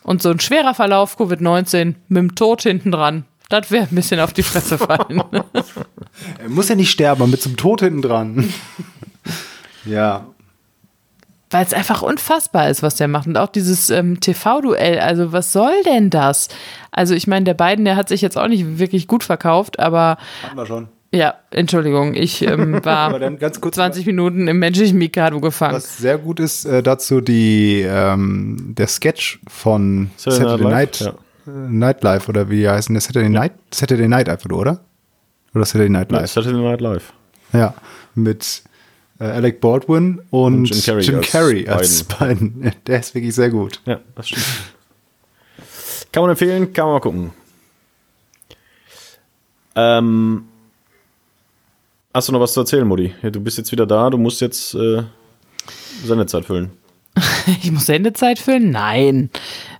[0.03, 4.19] Und so ein schwerer Verlauf Covid-19 mit dem Tod hinten dran, das wäre ein bisschen
[4.19, 5.23] auf die Fresse fallen.
[6.39, 8.53] er muss ja nicht sterben, aber mit zum Tod hinten dran.
[9.85, 10.27] ja
[11.49, 13.27] weil es einfach unfassbar ist, was der macht.
[13.27, 16.49] Und auch dieses ähm, TV-Duell, also was soll denn das?
[16.91, 20.17] Also ich meine, der beiden, der hat sich jetzt auch nicht wirklich gut verkauft, aber.
[20.43, 20.87] Hatten wir schon.
[21.13, 25.75] Ja, Entschuldigung, ich ähm, war 20 Minuten im menschlichen Mikado gefangen.
[25.75, 31.09] Was sehr gut ist, äh, dazu die, ähm, der Sketch von Saturday, Saturday Night, ja.
[31.47, 34.81] Äh, Night Live oder wie die heißen, der Saturday Night, Saturday Night einfach, oder?
[35.53, 36.21] Oder Saturday Night Live?
[36.21, 37.13] Ja, Saturday Night Live.
[37.53, 37.73] Ja,
[38.13, 38.63] mit
[39.19, 42.71] Alec Baldwin und, und Jim Carrey, Jim als, Carrey als beiden.
[42.87, 43.81] Der ist wirklich sehr gut.
[43.85, 44.45] Ja, das stimmt.
[46.11, 47.31] Kann man empfehlen, kann man mal gucken.
[49.75, 50.45] Ähm,
[52.13, 53.13] hast du noch was zu erzählen, Mutti?
[53.21, 55.03] Ja, du bist jetzt wieder da, du musst jetzt äh,
[56.03, 56.71] Sendezeit füllen.
[57.63, 58.71] ich muss Sendezeit füllen?
[58.71, 59.29] Nein.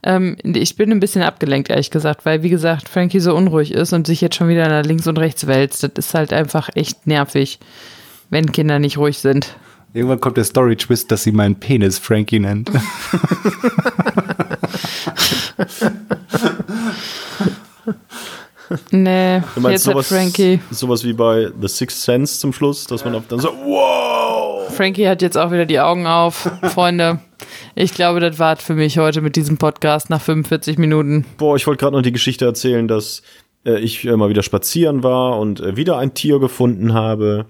[0.04, 3.94] Ähm, ich bin ein bisschen abgelenkt, ehrlich gesagt, weil, wie gesagt, Frankie so unruhig ist
[3.94, 5.84] und sich jetzt schon wieder nach links und rechts wälzt.
[5.84, 7.60] Das ist halt einfach echt nervig.
[8.30, 9.56] Wenn Kinder nicht ruhig sind.
[9.94, 12.70] Irgendwann kommt der Story-Twist, dass sie meinen Penis Frankie nennt.
[18.92, 20.60] Nee, Du meinst jetzt hat sowas, Frankie.
[20.72, 24.74] sowas wie bei The Sixth Sense zum Schluss, dass man auf dann so, wow!
[24.74, 26.50] Frankie hat jetzt auch wieder die Augen auf.
[26.64, 27.20] Freunde,
[27.76, 31.26] ich glaube, das war's für mich heute mit diesem Podcast nach 45 Minuten.
[31.38, 33.22] Boah, ich wollte gerade noch die Geschichte erzählen, dass
[33.66, 37.46] äh, ich äh, mal wieder spazieren war und äh, wieder ein Tier gefunden habe.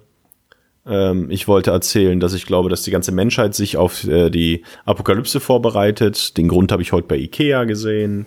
[0.88, 4.64] Ähm, ich wollte erzählen, dass ich glaube, dass die ganze Menschheit sich auf äh, die
[4.86, 6.38] Apokalypse vorbereitet.
[6.38, 8.26] Den Grund habe ich heute bei Ikea gesehen.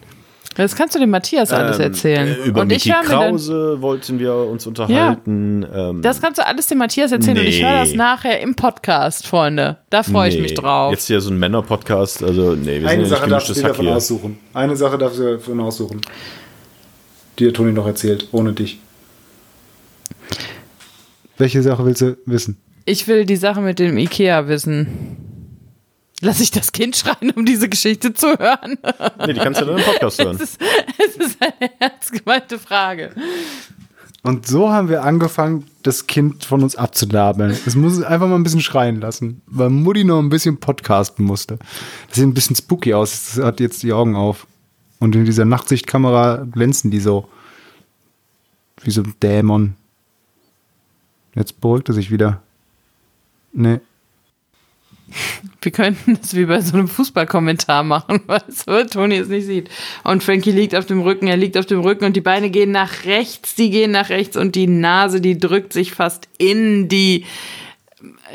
[0.57, 2.27] Das kannst du dem Matthias alles erzählen.
[2.29, 5.65] Äh, über Und ich Mickey höre mir dann, Krause wollten wir uns unterhalten.
[5.73, 7.65] Ähm, das kannst du alles dem Matthias erzählen und ich Nee.
[7.65, 9.77] höre das nachher im Podcast, Freunde.
[9.91, 10.91] Da freue ich nee, mich drauf.
[10.91, 13.87] Jetzt hier so ein Männer-Podcast, also nee, wir sind Eine ja Sache darfst du davon
[13.87, 13.95] hier.
[13.97, 14.39] aussuchen.
[14.53, 16.01] Eine Sache darfst du davon aussuchen.
[17.39, 18.81] Die der Toni noch erzählt, ohne dich.
[21.39, 22.59] Welche Sache willst du wissen?
[22.85, 24.89] Ich will die Sache mit dem Ikea wissen.
[26.21, 28.77] Lass ich das Kind schreien, um diese Geschichte zu hören?
[29.25, 30.37] Nee, die kannst du dann im Podcast hören.
[30.37, 30.61] Es ist,
[30.99, 33.13] es ist eine ernst gemeinte Frage.
[34.25, 37.57] Und so haben wir angefangen, das Kind von uns abzunabeln.
[37.67, 41.25] Es muss es einfach mal ein bisschen schreien lassen, weil Mutti noch ein bisschen podcasten
[41.25, 41.59] musste.
[42.09, 43.37] Das sieht ein bisschen spooky aus.
[43.37, 44.49] Es hat jetzt die Augen auf.
[44.99, 47.29] Und in dieser Nachtsichtkamera glänzen die so.
[48.83, 49.75] Wie so ein Dämon.
[51.35, 52.43] Jetzt beruhigt er sich wieder.
[53.53, 53.81] Nee.
[55.63, 58.21] Wir könnten das wie bei so einem Fußballkommentar machen,
[58.67, 59.71] du, Toni es nicht sieht.
[60.05, 62.71] Und Frankie liegt auf dem Rücken, er liegt auf dem Rücken und die Beine gehen
[62.71, 67.25] nach rechts, die gehen nach rechts und die Nase, die drückt sich fast in die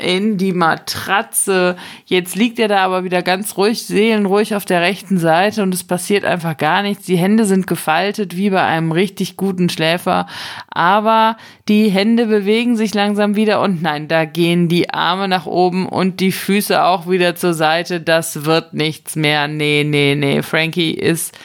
[0.00, 1.76] in die Matratze.
[2.04, 5.84] Jetzt liegt er da aber wieder ganz ruhig, seelenruhig auf der rechten Seite und es
[5.84, 7.06] passiert einfach gar nichts.
[7.06, 10.26] Die Hände sind gefaltet wie bei einem richtig guten Schläfer,
[10.68, 11.36] aber
[11.68, 16.20] die Hände bewegen sich langsam wieder und nein, da gehen die Arme nach oben und
[16.20, 18.00] die Füße auch wieder zur Seite.
[18.00, 19.48] Das wird nichts mehr.
[19.48, 20.42] Nee, nee, nee.
[20.42, 21.36] Frankie ist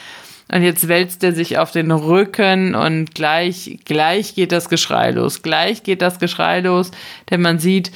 [0.52, 5.42] und jetzt wälzt er sich auf den Rücken und gleich, gleich geht das Geschrei los.
[5.42, 6.90] Gleich geht das Geschrei los,
[7.30, 7.92] denn man sieht,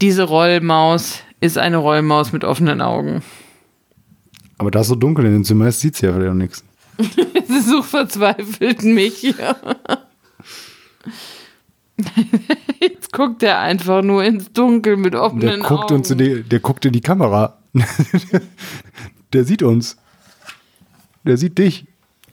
[0.00, 3.22] diese Rollmaus ist eine Rollmaus mit offenen Augen.
[4.58, 6.64] Aber da es so dunkel in dem Zimmer ist, sieht sie ja wieder nichts.
[7.48, 9.22] Sie sucht verzweifelt mich.
[12.80, 15.94] Jetzt guckt er einfach nur ins Dunkel mit Der offenen guckt Augen.
[15.94, 17.58] uns in die, der guckt in die Kamera.
[19.32, 19.96] der sieht uns.
[21.24, 21.86] Der sieht dich.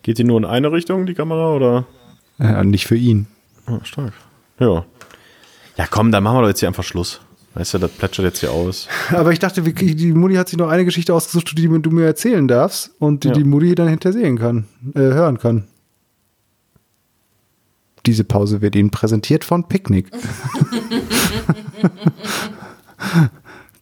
[0.04, 1.86] Geht die nur in eine Richtung, die Kamera, oder?
[2.40, 3.28] Ja, nicht für ihn.
[3.66, 4.14] Ah, stark.
[4.60, 4.86] Ja.
[5.78, 7.22] Ja, komm, dann machen wir doch jetzt hier einfach Schluss.
[7.54, 8.88] Weißt du, das plätschert jetzt hier aus.
[9.12, 12.48] Aber ich dachte, die Mutti hat sich noch eine Geschichte ausgesucht, die du mir erzählen
[12.48, 13.34] darfst und die Ja.
[13.34, 14.66] die Mutti dann hintersehen kann,
[14.96, 15.66] äh, hören kann.
[18.06, 20.10] Diese Pause wird Ihnen präsentiert von Picknick.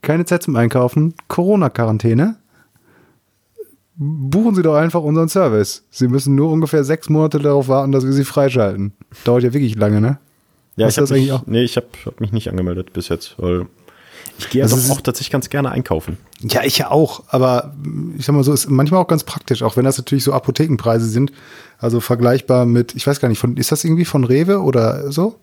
[0.01, 2.36] Keine Zeit zum Einkaufen, Corona-Quarantäne.
[4.00, 5.84] Buchen Sie doch einfach unseren Service.
[5.89, 8.93] Sie müssen nur ungefähr sechs Monate darauf warten, dass wir Sie freischalten.
[9.24, 10.20] Dauert ja wirklich lange, ne?
[10.76, 11.48] Ja, Hast ich habe das mich, eigentlich auch?
[11.48, 13.66] nee, ich hab, hab mich nicht angemeldet bis jetzt, weil
[14.38, 16.18] ich gehe Also doch auch tatsächlich ganz gerne einkaufen.
[16.41, 17.74] Ja, ich ja auch, aber
[18.16, 21.08] ich sag mal so, ist manchmal auch ganz praktisch, auch wenn das natürlich so Apothekenpreise
[21.10, 21.32] sind.
[21.80, 25.39] Also vergleichbar mit, ich weiß gar nicht, von, ist das irgendwie von Rewe oder so?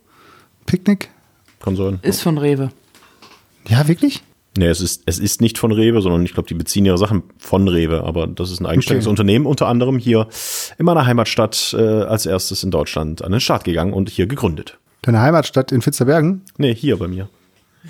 [0.67, 1.11] Picknick?
[1.61, 1.99] Kann sein.
[2.03, 2.71] Ist von Rewe.
[3.67, 4.23] Ja, wirklich?
[4.57, 7.25] Nee, es ist, es ist nicht von Rewe, sondern ich glaube, die beziehen ihre Sachen
[7.39, 9.11] von Rewe, aber das ist ein eigenständiges Okay.
[9.11, 10.29] Unternehmen, unter anderem hier
[10.79, 14.79] in meiner Heimatstadt äh, als erstes in Deutschland an den Start gegangen und hier gegründet.
[15.03, 16.43] Deine Heimatstadt in Fitzerbergen?
[16.57, 17.29] Nee, hier bei mir.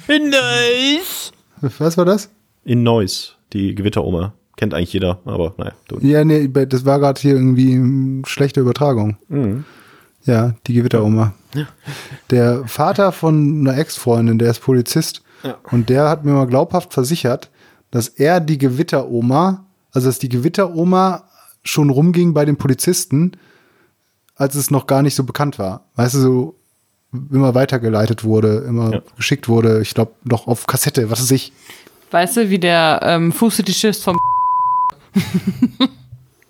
[0.08, 1.32] Nice.
[1.78, 2.30] Was war das?
[2.64, 4.32] In Neuss, die Gewitteroma.
[4.56, 5.72] Kennt eigentlich jeder, aber naja.
[6.00, 9.16] Ja, nee, das war gerade hier irgendwie schlechte Übertragung.
[10.24, 11.34] Ja, die Gewitteroma.
[12.30, 15.22] Der Vater von einer Ex-Freundin, der ist Polizist.
[15.70, 17.50] Und der hat mir mal glaubhaft versichert,
[17.90, 21.24] dass er die Gewitteroma, also dass die Gewitteroma
[21.62, 23.32] schon rumging bei den Polizisten,
[24.36, 25.84] als es noch gar nicht so bekannt war.
[25.96, 26.54] Weißt du, so
[27.30, 29.02] immer weitergeleitet wurde, immer Ja.
[29.16, 31.52] geschickt wurde, ich glaube, noch auf Kassette, was weiß ich.
[32.10, 34.18] Weißt du, wie der ähm, Fußfetischist vom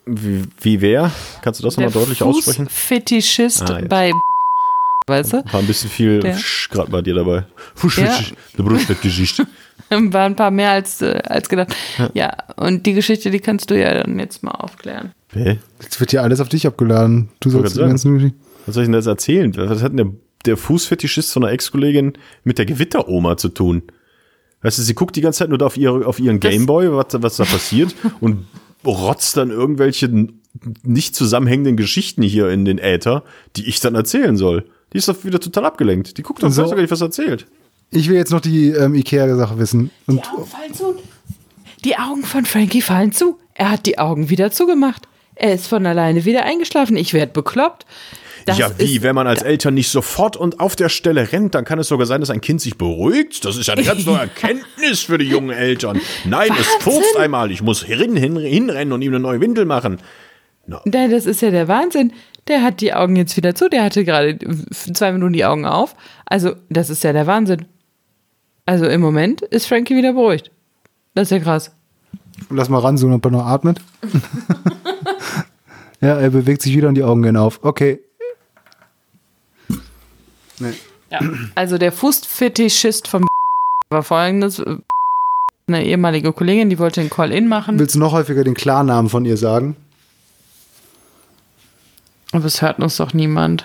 [0.06, 1.10] Wie, wie wer?
[1.42, 2.66] Kannst du das nochmal deutlich aussprechen?
[2.68, 4.12] Fußfetischist Ah, bei
[5.06, 5.44] weißt du?
[5.52, 6.38] War ein bisschen viel Der-
[6.70, 7.44] gerade bei dir dabei.
[7.74, 8.06] Fusch, Ja.
[8.06, 9.44] fusch, Der Brustfettgeschicht.
[9.90, 11.74] War ein paar mehr als, äh, als gedacht.
[12.14, 12.36] Ja.
[12.56, 15.12] und die Geschichte, die kannst du ja dann jetzt mal aufklären.
[15.32, 15.58] Hä?
[15.82, 17.28] Jetzt wird hier alles auf dich abgeladen.
[17.40, 18.34] Du sollst die grad ganzen
[18.66, 19.54] Was soll ich denn jetzt erzählen?
[19.56, 20.10] Was hat denn der,
[20.46, 23.82] der Fußfetischist von einer Ex-Kollegin mit der Gewitteroma zu tun?
[24.62, 27.06] Weißt du, sie guckt die ganze Zeit nur auf, ihre, auf ihren Das- Gameboy, was,
[27.20, 28.46] was da passiert, und
[28.86, 30.08] rotzt dann irgendwelche
[30.82, 33.24] nicht zusammenhängenden Geschichten hier in den Äther,
[33.56, 34.64] die ich dann erzählen soll.
[34.94, 36.16] Die ist doch wieder total abgelenkt.
[36.16, 36.62] Die guckt doch So.
[36.62, 37.46] weiß doch gar nicht, was er erzählt.
[37.90, 39.90] Ich will jetzt noch die ähm, Ikea-Sache wissen.
[40.06, 40.94] Und Die Augen fallen zu.
[41.84, 43.38] Die Augen von Frankie fallen zu.
[43.54, 45.06] Er hat die Augen wieder zugemacht.
[45.34, 46.96] Er ist von alleine wieder eingeschlafen.
[46.96, 47.84] Ich werde bekloppt.
[48.46, 51.64] Das ja, wie, wenn man als Eltern nicht sofort und auf der Stelle rennt, dann
[51.64, 53.44] kann es sogar sein, dass ein Kind sich beruhigt.
[53.44, 56.00] Das ist ja eine ganz neue Erkenntnis für die jungen Eltern.
[56.24, 56.80] Nein, es Wahnsinn.
[56.80, 57.50] furzt einmal.
[57.50, 59.98] Ich muss hin, hin, hinrennen und ihm eine neue Windel machen.
[60.66, 62.12] Nein, das ist ja der Wahnsinn.
[62.48, 63.68] Der hat die Augen jetzt wieder zu.
[63.68, 64.38] Der hatte gerade
[64.70, 65.94] zwei Minuten die Augen auf.
[66.26, 67.66] Also, das ist ja der Wahnsinn.
[68.66, 70.50] Also, im Moment ist Frankie wieder beruhigt.
[71.14, 71.72] Das ist ja krass.
[72.50, 73.80] lass mal ranzoomen, ob er noch atmet.
[76.00, 77.60] ja, er bewegt sich wieder und die Augen gehen auf.
[77.62, 78.00] Okay.
[80.58, 80.74] Nee.
[81.10, 81.20] Ja.
[81.54, 83.24] Also, der Fußfetischist vom
[83.90, 84.62] war folgendes.
[85.66, 87.78] Eine ehemalige Kollegin, die wollte einen Call-In machen.
[87.78, 89.76] Willst du noch häufiger den Klarnamen von ihr sagen?
[92.34, 93.64] Aber es hört uns doch niemand.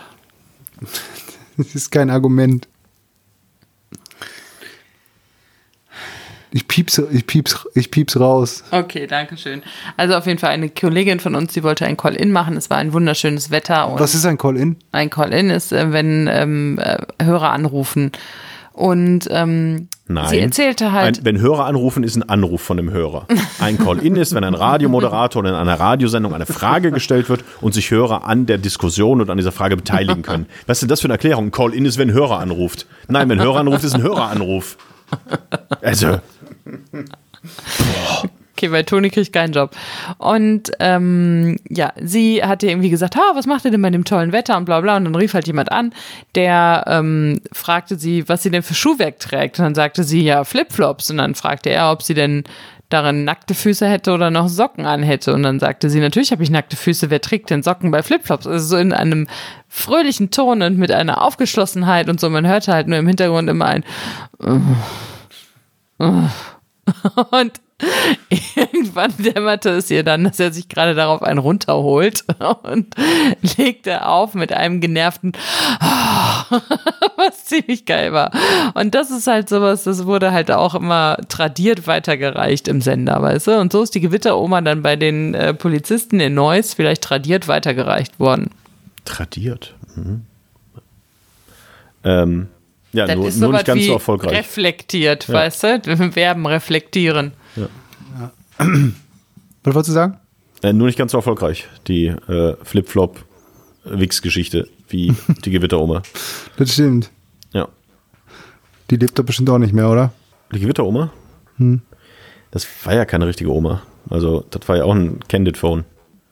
[1.57, 2.67] Das ist kein Argument.
[6.51, 8.63] Ich pieps, ich pieps, ich pieps raus.
[8.69, 9.63] Okay, danke schön.
[9.97, 12.57] Also auf jeden Fall eine Kollegin von uns, die wollte ein Call-In machen.
[12.57, 14.77] Es war ein wunderschönes Wetter Was ist ein Call-In?
[14.91, 18.11] ein Call-In ist, äh, wenn ähm, äh, Hörer anrufen.
[18.73, 20.27] Und ähm, Nein.
[20.29, 23.27] sie erzählte halt, Ein, wenn Hörer anrufen, ist ein Anruf von dem Hörer.
[23.59, 27.75] Ein Call-In ist, wenn ein Radiomoderator oder in einer Radiosendung eine Frage gestellt wird und
[27.75, 30.47] sich Hörer an der Diskussion und an dieser Frage beteiligen können.
[30.65, 31.45] Was ist denn das für eine Erklärung?
[31.45, 32.87] Ein Call-In ist, wenn ein Hörer anruft.
[33.07, 34.77] Nein, wenn ein Hörer anruft, ist ein Höreranruf.
[35.81, 36.17] Also,
[38.59, 39.71] okay, weil Toni kriegt keinen Job.
[40.17, 44.31] Und ähm, ja, sie hatte irgendwie gesagt, ha, was macht ihr denn bei dem tollen
[44.31, 44.97] Wetter und bla bla.
[44.97, 45.93] Und dann rief halt jemand an,
[46.35, 49.59] der ähm, fragte sie, was sie denn für Schuhwerk trägt.
[49.59, 51.09] Und dann sagte sie, ja, Flipflops.
[51.09, 52.43] Und dann fragte er, ob sie denn
[52.89, 55.33] darin nackte Füße hätte oder noch Socken an hätte.
[55.33, 58.47] Und dann sagte sie, natürlich habe ich nackte Füße, wer trägt denn Socken bei Flipflops?
[58.47, 59.27] Also so in einem
[59.67, 62.29] fröhlichen Ton und mit einer Aufgeschlossenheit und so.
[62.29, 63.83] Man hörte halt nur im Hintergrund immer ein
[67.31, 67.53] und
[68.55, 72.25] irgendwann dämmerte es ihr dann, dass er sich gerade darauf einen runterholt
[72.63, 72.93] und
[73.57, 75.31] legte auf mit einem genervten,
[77.15, 78.31] was ziemlich geil war.
[78.73, 83.47] Und das ist halt sowas, das wurde halt auch immer tradiert weitergereicht im Sender, weißt
[83.47, 83.59] du?
[83.59, 88.19] Und so ist die Gewitteroma dann bei den äh, Polizisten in Neuss vielleicht tradiert weitergereicht
[88.19, 88.49] worden.
[89.05, 89.73] tradiert.
[89.95, 90.25] Mhm.
[92.03, 92.47] Ähm,
[92.93, 94.37] ja, Das nur, ist nur nicht ganz wie so erfolgreich.
[94.37, 96.11] reflektiert, weißt du?
[96.11, 97.33] Verben reflektieren.
[98.57, 100.17] Was wolltest du sagen?
[100.61, 105.13] Äh, nur nicht ganz so erfolgreich, die äh, Flip-Flop-Wix-Geschichte wie
[105.45, 106.01] die Gewitteroma.
[106.57, 107.09] Das stimmt.
[107.53, 107.69] Ja.
[108.89, 110.11] Die lebt doch bestimmt auch nicht mehr, oder?
[110.53, 111.11] Die Gewitteroma?
[111.57, 111.81] Hm.
[112.51, 113.83] Das war ja keine richtige Oma.
[114.09, 115.85] Also, das war ja auch ein Candid-Phone.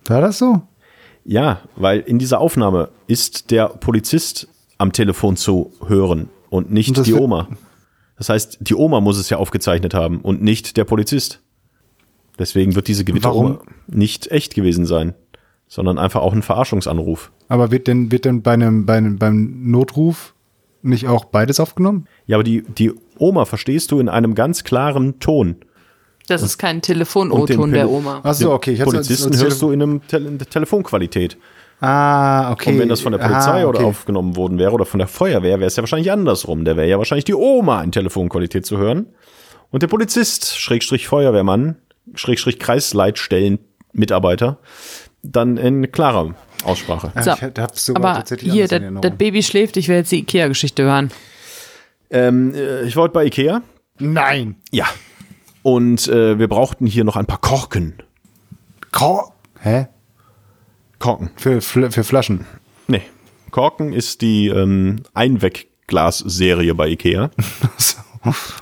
[0.06, 0.62] War das so?
[1.24, 4.48] Ja, weil in dieser Aufnahme ist der Polizist
[4.78, 7.48] am Telefon zu hören und nicht Und die Oma.
[8.18, 11.42] Das heißt, die Oma muss es ja aufgezeichnet haben und nicht der Polizist.
[12.40, 13.68] Deswegen wird diese Gewitteroma Warum?
[13.88, 15.14] nicht echt gewesen sein,
[15.68, 17.32] sondern einfach auch ein Verarschungsanruf.
[17.48, 20.34] Aber wird denn, wird denn bei einem, bei einem, beim Notruf
[20.82, 22.08] nicht auch beides aufgenommen?
[22.28, 25.56] Ja, aber die, die Oma verstehst du in einem ganz klaren Ton.
[26.28, 28.20] Das ist kein Telefon-O-Ton der Oma.
[28.24, 28.74] Ach so, okay.
[28.74, 31.38] Ich Polizisten als- als hörst du in einem der Telefonqualität.
[31.80, 32.72] Ah, okay.
[32.72, 33.88] Und wenn das von der Polizei ah, oder okay.
[33.88, 36.66] aufgenommen worden wäre oder von der Feuerwehr, wäre es ja wahrscheinlich andersrum.
[36.66, 39.08] Da wäre ja wahrscheinlich die Oma in Telefonqualität zu hören.
[39.70, 41.76] Und der Polizist, Schrägstrich Feuerwehrmann,
[42.16, 43.60] Schrägstrich Kreisleitstellen
[43.94, 44.58] Mitarbeiter,
[45.22, 47.12] dann in klarer Aussprache.
[47.14, 51.12] Ah, So, ich Aber tatsächlich hier, das Baby schläft, ich will jetzt die Ikea-Geschichte hören.
[52.10, 53.62] Ähm, äh, ich wollte bei Ikea.
[54.00, 54.56] Nein.
[54.72, 54.86] Ja.
[55.62, 58.02] Und äh, wir brauchten hier noch ein paar Korken.
[58.92, 59.88] Kor Hä?
[61.00, 61.30] Korken.
[61.36, 62.46] Für, Fl für Flaschen.
[62.88, 63.02] Nee.
[63.52, 67.30] Korken ist die ähm, Einwegglas-Serie bei Ikea.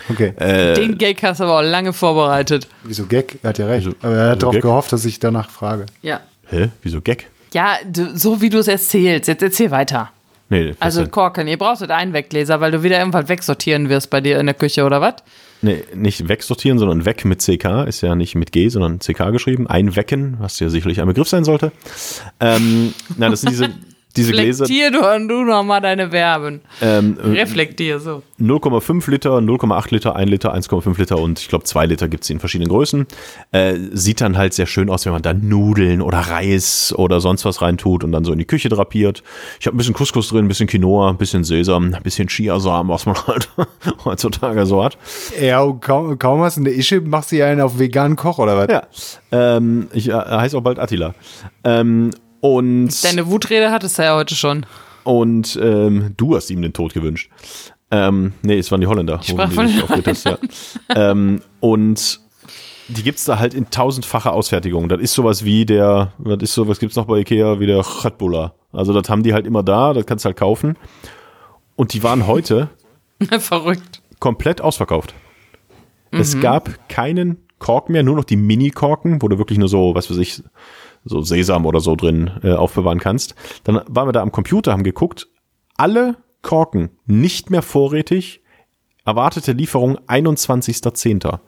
[0.10, 0.34] Okay.
[0.38, 0.76] Äh.
[0.76, 2.68] Den Gag hast du aber auch lange vorbereitet.
[2.84, 3.40] Wieso Gag?
[3.42, 3.88] Er hat ja recht.
[3.88, 5.88] Wieso- Aber er hat darauf gehofft, dass ich danach frage.
[6.04, 6.20] Ja.
[6.52, 6.70] Hä?
[6.84, 7.28] Wieso Gag?
[7.52, 9.28] Ja, du, so wie du es erzählst.
[9.28, 10.12] Jetzt erzähl weiter.
[10.50, 11.08] Nee, Also?
[11.08, 14.54] Korken, ihr braucht einen Weggläser, weil du wieder irgendwas wegsortieren wirst bei dir in der
[14.54, 15.16] Küche oder was?
[15.62, 17.88] Nee, nicht wegsortieren, sondern weg mit CK.
[17.88, 19.68] Ist ja nicht mit G, sondern CK geschrieben.
[19.68, 21.72] Einwecken, was ja sicherlich ein Begriff sein sollte.
[22.39, 23.70] Ähm, nein, das sind diese,
[24.16, 24.66] diese Gläser.
[24.66, 26.61] Reflektier du, du noch mal deine Verben.
[26.82, 28.24] Ähm, äh, Reflektier, so.
[28.39, 32.39] 0,5 Liter, 0,8 Liter, 1 Liter, 1,5 Liter und ich glaube 2 Liter gibt's in
[32.39, 33.05] verschiedenen Größen.
[33.51, 37.45] Äh, sieht dann halt sehr schön aus, wenn man da Nudeln oder Reis oder sonst
[37.45, 39.24] was reintut und dann so in die Küche drapiert.
[39.59, 42.91] Ich habe ein bisschen Couscous drin, ein bisschen Quinoa, ein bisschen Sesam, ein bisschen Chiasamen,
[42.91, 43.49] was man halt
[44.05, 44.97] heutzutage so hat.
[45.41, 48.39] Ja, und kaum, kaum was in der Ische, machst du ja einen auf veganen Koch
[48.39, 48.68] oder was?
[48.70, 51.13] Ja, ähm, ich äh, heiße auch bald Attila.
[51.63, 52.11] Ähm,
[52.42, 54.66] und Deine Wutrede hattest du ja heute schon.
[55.04, 57.30] und ähm, du hast ihm den Tod gewünscht.
[57.92, 59.20] Ähm, nee, es waren die Holländer.
[59.22, 60.40] Ich sprach von die den aufgetestet,
[60.90, 61.12] ja.
[61.12, 62.20] ähm, Und
[62.88, 64.90] die gibt's da halt in tausendfacher Ausfertigung.
[64.90, 67.84] Das ist sowas wie der, was ist so, was gibt's noch bei Ikea, wie der
[67.84, 68.54] Chatbulla.
[68.74, 70.76] Also das haben die halt immer da, das kannst du halt kaufen.
[71.76, 72.70] Und die waren heute
[73.40, 74.02] Verrückt.
[74.20, 75.14] komplett ausverkauft.
[76.12, 80.10] Es gab keinen Kork mehr, nur noch die Mini-Korken, wo du wirklich nur so, was
[80.10, 80.42] weiß ich,
[81.06, 83.36] so Sesam oder so drin äh, aufbewahren kannst.
[83.64, 85.28] Dann waren wir da am Computer, haben geguckt,
[85.78, 88.41] alle Korken nicht mehr vorrätig,
[89.06, 91.39] erwartete Lieferung 21.10.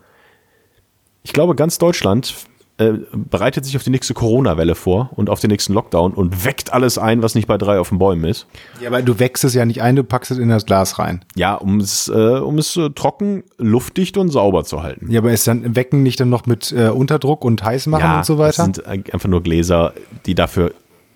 [1.23, 2.33] Ich glaube, ganz Deutschland
[2.79, 6.71] äh, bereitet sich auf die nächste Corona-Welle vor und auf den nächsten Lockdown und weckt
[6.71, 8.45] alles ein, was nicht bei drei auf den Bäumen ist.
[8.79, 11.25] Ja, aber du wächst es ja nicht ein, du packst es in das Glas rein.
[11.35, 15.11] Ja, um es, äh, um es äh, trocken, luftdicht und sauber zu halten.
[15.11, 18.25] Ja, aber ist dann Wecken nicht dann noch mit äh, Unterdruck und heiß machen und
[18.25, 18.67] so weiter?
[18.67, 19.93] Das sind einfach nur Gläser,
[20.27, 20.71] die dafür,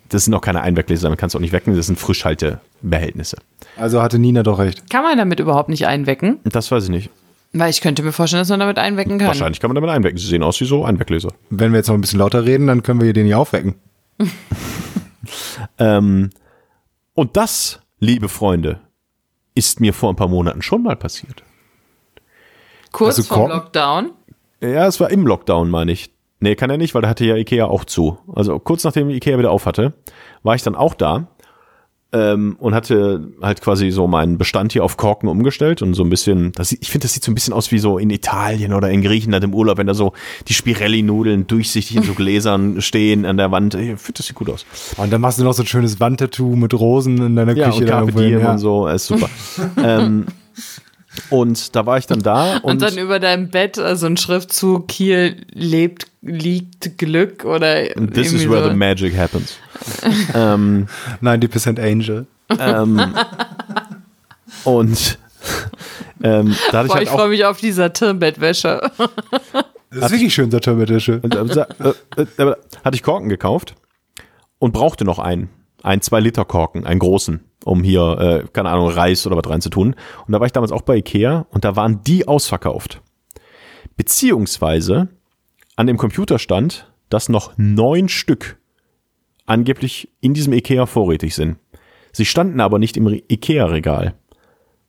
[0.10, 3.38] das sind auch keine Einweggläser, damit kannst du auch nicht wecken, das sind Frischhaltebehältnisse.
[3.78, 4.90] Also hatte Nina doch recht.
[4.90, 6.40] Kann man damit überhaupt nicht einwecken?
[6.44, 7.10] Das weiß ich nicht.
[7.54, 9.28] Weil ich könnte mir vorstellen, dass man damit einwecken kann.
[9.28, 10.18] Wahrscheinlich kann man damit einwecken.
[10.18, 11.34] Sie sehen aus wie so Einweggläser.
[11.50, 13.76] Wenn wir jetzt noch ein bisschen lauter reden, dann können wir hier den hier aufwecken.
[15.78, 16.32] Ähm,
[17.14, 18.80] und das, liebe Freunde,
[19.54, 21.44] ist mir vor ein paar Monaten schon mal passiert.
[22.92, 23.58] Kurz Also vorm Korken?
[23.58, 24.12] Lockdown.
[24.62, 26.12] Ja, es war im Lockdown, meine ich.
[26.40, 28.18] Nee, kann er nicht, weil da hatte ja Ikea auch zu.
[28.34, 29.94] Also kurz nachdem Ikea wieder auf hatte,
[30.44, 31.28] war ich dann auch da
[32.14, 36.10] ähm, und hatte halt quasi so meinen Bestand hier auf Korken umgestellt und so ein
[36.10, 38.74] bisschen, das, sieht- ich finde, das sieht so ein bisschen aus wie so in Italien
[38.74, 40.12] oder in Griechenland im Urlaub, wenn da so
[40.48, 43.76] die Spirelli-Nudeln durchsichtig in so Gläsern stehen an der Wand.
[43.76, 44.66] Ich finde, das sieht gut aus.
[44.98, 47.82] Und dann machst du noch so ein schönes Wandtattoo mit Rosen in deiner Ja, Küche.
[47.84, 48.52] und da ja.
[48.52, 49.30] und so, ist super.
[49.82, 50.26] ähm,
[51.30, 54.92] und da war ich dann da und, Und, dann über deinem Bett so ein Schriftzug,
[54.92, 57.84] hier lebt, liegt Glück oder
[58.14, 58.70] this is where so.
[58.70, 59.58] the magic happens.
[60.34, 60.88] ähm,
[61.22, 62.28] 90% Angel.
[62.60, 63.16] ähm,
[64.64, 65.18] und
[66.24, 68.92] ähm, da hatte ich Boah, halt ich freue mich auf die Satin-Bettwäsche.
[69.92, 71.20] Das ist wirklich schön, Saturn-Bettwäsche.
[71.22, 71.66] Und, äh,
[72.18, 73.76] äh, äh, hatte ich Korken gekauft
[74.60, 75.50] und brauchte noch einen.
[75.84, 79.96] Einen 2-Liter-Korken, einen großen, um hier, äh, keine Ahnung, Reis oder was reinzutun.
[80.28, 83.02] Und da war ich damals auch bei Ikea und da waren die ausverkauft.
[83.98, 85.08] Beziehungsweise
[85.76, 88.58] an dem Computer stand, dass noch neun Stück
[89.46, 91.58] angeblich in diesem Ikea vorrätig sind.
[92.12, 94.14] Sie standen aber nicht im Re- Ikea-Regal.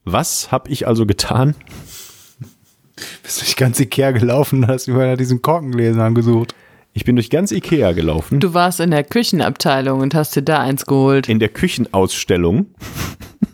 [0.05, 1.55] Was habe ich also getan?
[3.23, 6.53] Bist durch ganz Ikea gelaufen und hast überall nach diesen Korkengläsern gesucht.
[6.93, 8.39] Ich bin durch ganz Ikea gelaufen.
[8.39, 11.27] Du warst in der Küchenabteilung und hast dir da eins geholt.
[11.27, 12.67] in der Küchenausstellung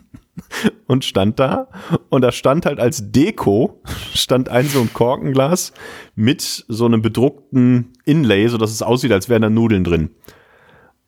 [0.86, 1.68] und stand da
[2.10, 3.80] und da stand halt als Deko
[4.14, 5.72] stand ein so ein Korkenglas
[6.14, 10.10] mit so einem bedruckten Inlay, so dass es aussieht, als wären da Nudeln drin.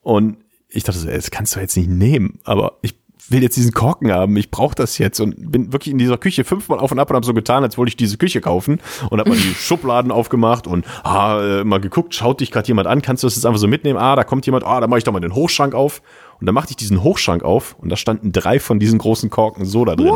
[0.03, 0.37] Und
[0.69, 2.95] ich dachte, so, das kannst du jetzt nicht nehmen, aber ich
[3.29, 6.45] will jetzt diesen Korken haben, ich brauche das jetzt und bin wirklich in dieser Küche
[6.45, 8.81] fünfmal auf und ab und habe so getan, als wollte ich diese Küche kaufen
[9.11, 12.89] und habe mal die Schubladen aufgemacht und ah, äh, mal geguckt, schaut dich gerade jemand
[12.89, 13.99] an, kannst du das jetzt einfach so mitnehmen?
[13.99, 16.03] Ah, da kommt jemand, ah, da mache ich doch mal den Hochschrank auf
[16.41, 19.65] und dann machte ich diesen Hochschrank auf und da standen drei von diesen großen Korken
[19.65, 20.15] so da drin.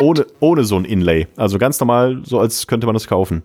[0.00, 1.28] Ohne, ohne so ein Inlay.
[1.36, 3.44] Also ganz normal, so als könnte man das kaufen.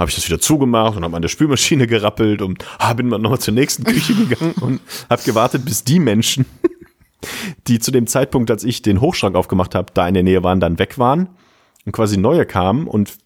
[0.00, 3.20] Habe ich das wieder zugemacht und habe an der Spülmaschine gerappelt und ah, bin dann
[3.20, 4.80] nochmal zur nächsten Küche gegangen und
[5.10, 6.46] habe gewartet, bis die Menschen,
[7.66, 10.58] die zu dem Zeitpunkt, als ich den Hochschrank aufgemacht habe, da in der Nähe waren,
[10.58, 11.28] dann weg waren
[11.84, 13.18] und quasi neue kamen und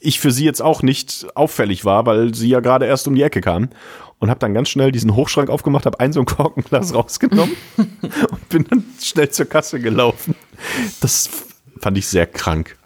[0.00, 3.22] ich für sie jetzt auch nicht auffällig war, weil sie ja gerade erst um die
[3.22, 3.70] Ecke kamen
[4.20, 8.48] und habe dann ganz schnell diesen Hochschrank aufgemacht, habe ein so ein Korkenglas rausgenommen und
[8.48, 10.36] bin dann schnell zur Kasse gelaufen.
[11.00, 11.28] Das
[11.80, 12.76] fand ich sehr krank.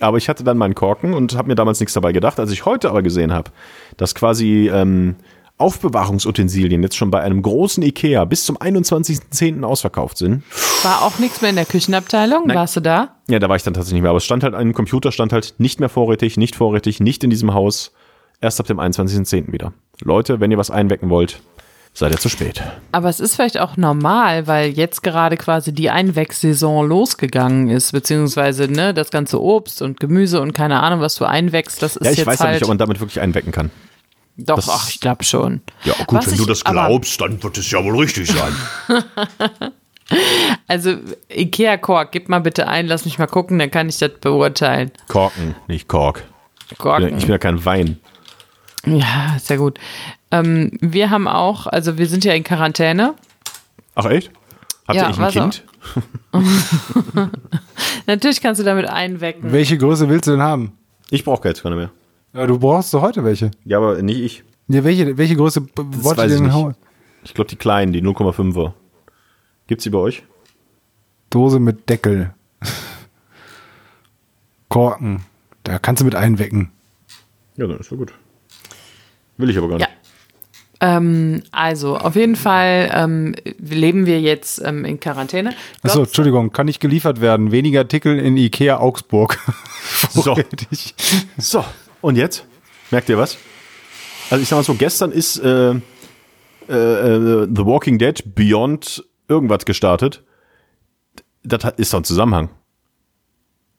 [0.00, 2.40] Aber ich hatte dann meinen Korken und habe mir damals nichts dabei gedacht.
[2.40, 3.50] Als ich heute aber gesehen habe,
[3.96, 5.16] dass quasi ähm,
[5.56, 9.62] Aufbewahrungsutensilien jetzt schon bei einem großen Ikea bis zum 21.10.
[9.62, 10.42] ausverkauft sind,
[10.82, 12.46] War auch nichts mehr in der Küchenabteilung?
[12.46, 12.56] Nein.
[12.56, 13.14] Warst du da?
[13.28, 14.10] ja, da war ich dann tatsächlich nicht mehr.
[14.10, 17.30] Aber es stand halt, ein Computer stand halt nicht mehr vorrätig, nicht vorrätig, nicht in
[17.30, 17.92] diesem Haus.
[18.40, 19.52] Erst ab dem 21.10.
[19.52, 19.72] wieder.
[20.02, 21.40] Leute, wenn ihr was einwecken wollt,
[21.94, 22.62] seid ihr zu spät.
[22.92, 28.68] Aber es ist vielleicht auch normal, weil jetzt gerade quasi die Einwechsaison losgegangen ist, beziehungsweise
[28.68, 32.10] ne, das ganze Obst und Gemüse und keine Ahnung, was du einwächst, das ist Ja,
[32.12, 32.54] ich jetzt weiß ja halt.
[32.56, 33.70] nicht, ob man damit wirklich einwecken kann.
[34.36, 35.60] doch, das- ach, ich glaube schon.
[35.84, 38.52] Ja, Was ich aber- dann wird es ja wohl richtig sein.
[40.68, 40.96] Also
[41.34, 44.90] Ikea-Kork, gib mal bitte ein, lass mich mal gucken, dann kann ich das beurteilen.
[45.08, 46.24] Korken, nicht Kork.
[46.76, 47.16] Korken.
[47.16, 47.98] Ich bin ja kein Wein.
[48.86, 49.78] Ja, sehr gut.
[50.30, 53.14] Ähm, wir haben auch, also wir sind ja in Quarantäne.
[53.94, 54.30] Ach echt?
[54.86, 55.64] Habt Ja, ihr eigentlich ein Kind?
[58.06, 59.52] Natürlich kannst du damit einwecken.
[59.52, 60.72] Welche Größe willst du denn haben?
[61.10, 61.90] Ich brauche jetzt keine mehr.
[62.32, 63.50] Ja, du brauchst doch heute welche.
[63.64, 64.44] Ja, aber nicht ich.
[64.68, 66.74] Ja, welche, welche Größe wollt ihr denn hauen?
[67.22, 68.72] Ich glaube die kleinen, die 0,5er.
[69.66, 70.24] Gibt's die bei euch?
[71.30, 72.34] Dose mit Deckel.
[74.68, 75.24] Korken.
[75.62, 76.70] Da kannst du mit einwecken.
[77.56, 78.12] Ja, dann ist ja gut.
[79.36, 79.88] Will ich aber gar nicht.
[79.88, 79.94] Ja.
[80.80, 85.54] Ähm, also, auf jeden Fall ähm, leben wir jetzt ähm, in Quarantäne.
[85.82, 87.52] Achso, Entschuldigung, kann nicht geliefert werden.
[87.52, 89.38] Weniger Artikel in Ikea Augsburg.
[90.10, 90.36] So.
[91.38, 91.64] So,
[92.00, 92.46] und jetzt?
[92.90, 93.36] Merkt ihr was?
[94.30, 95.74] Also ich sag mal so, gestern ist äh, äh,
[96.68, 100.22] äh, The Walking Dead Beyond irgendwas gestartet.
[101.42, 102.50] Das ist doch ein Zusammenhang.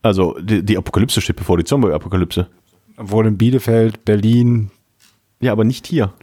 [0.01, 2.47] Also die, die Apokalypse steht bevor, die Zombie-Apokalypse.
[2.97, 4.71] Obwohl in Bielefeld, Berlin,
[5.39, 6.13] Ja, aber nicht hier.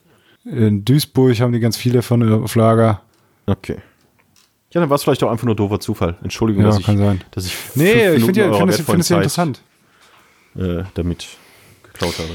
[0.45, 3.03] in Duisburg haben die ganz viele von auf Lager.
[3.47, 3.77] Okay.
[4.73, 6.17] Ja, dann war es vielleicht auch einfach nur doofer Zufall.
[6.23, 7.21] Entschuldigung, Ja, dass ich, kann sein.
[7.33, 9.61] dass ich Nee, ich finde ja, ich find das, ich find das ja interessant.
[10.57, 11.27] Äh, damit
[11.83, 12.31] geklaut habe.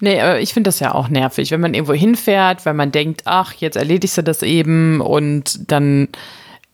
[0.00, 3.22] Nee, aber ich finde das ja auch nervig, wenn man irgendwo hinfährt, weil man denkt,
[3.24, 6.08] ach, jetzt erledigst du das eben und dann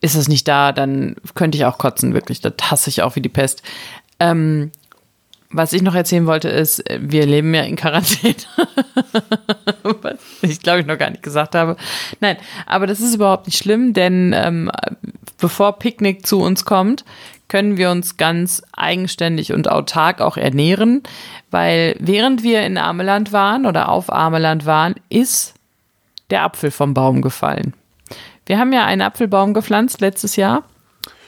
[0.00, 2.40] ist es nicht da, dann könnte ich auch kotzen, wirklich.
[2.40, 3.62] Das hasse ich auch wie die Pest.
[4.20, 4.70] Ähm,
[5.50, 8.34] was ich noch erzählen wollte, ist, wir leben ja in Quarantäne.
[9.82, 11.76] was ich glaube ich noch gar nicht gesagt habe.
[12.20, 12.36] Nein,
[12.66, 14.70] aber das ist überhaupt nicht schlimm, denn ähm,
[15.38, 17.04] bevor Picknick zu uns kommt,
[17.48, 21.02] können wir uns ganz eigenständig und autark auch ernähren,
[21.50, 25.54] weil während wir in Ameland waren oder auf Ameland waren, ist
[26.28, 27.72] der Apfel vom Baum gefallen.
[28.44, 30.64] Wir haben ja einen Apfelbaum gepflanzt letztes Jahr.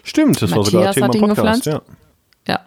[0.04, 1.64] Stimmt, das war sogar Matthias Thema hat ihn Podcast.
[1.64, 1.66] gepflanzt.
[1.66, 1.82] Ja.
[2.48, 2.60] Ja.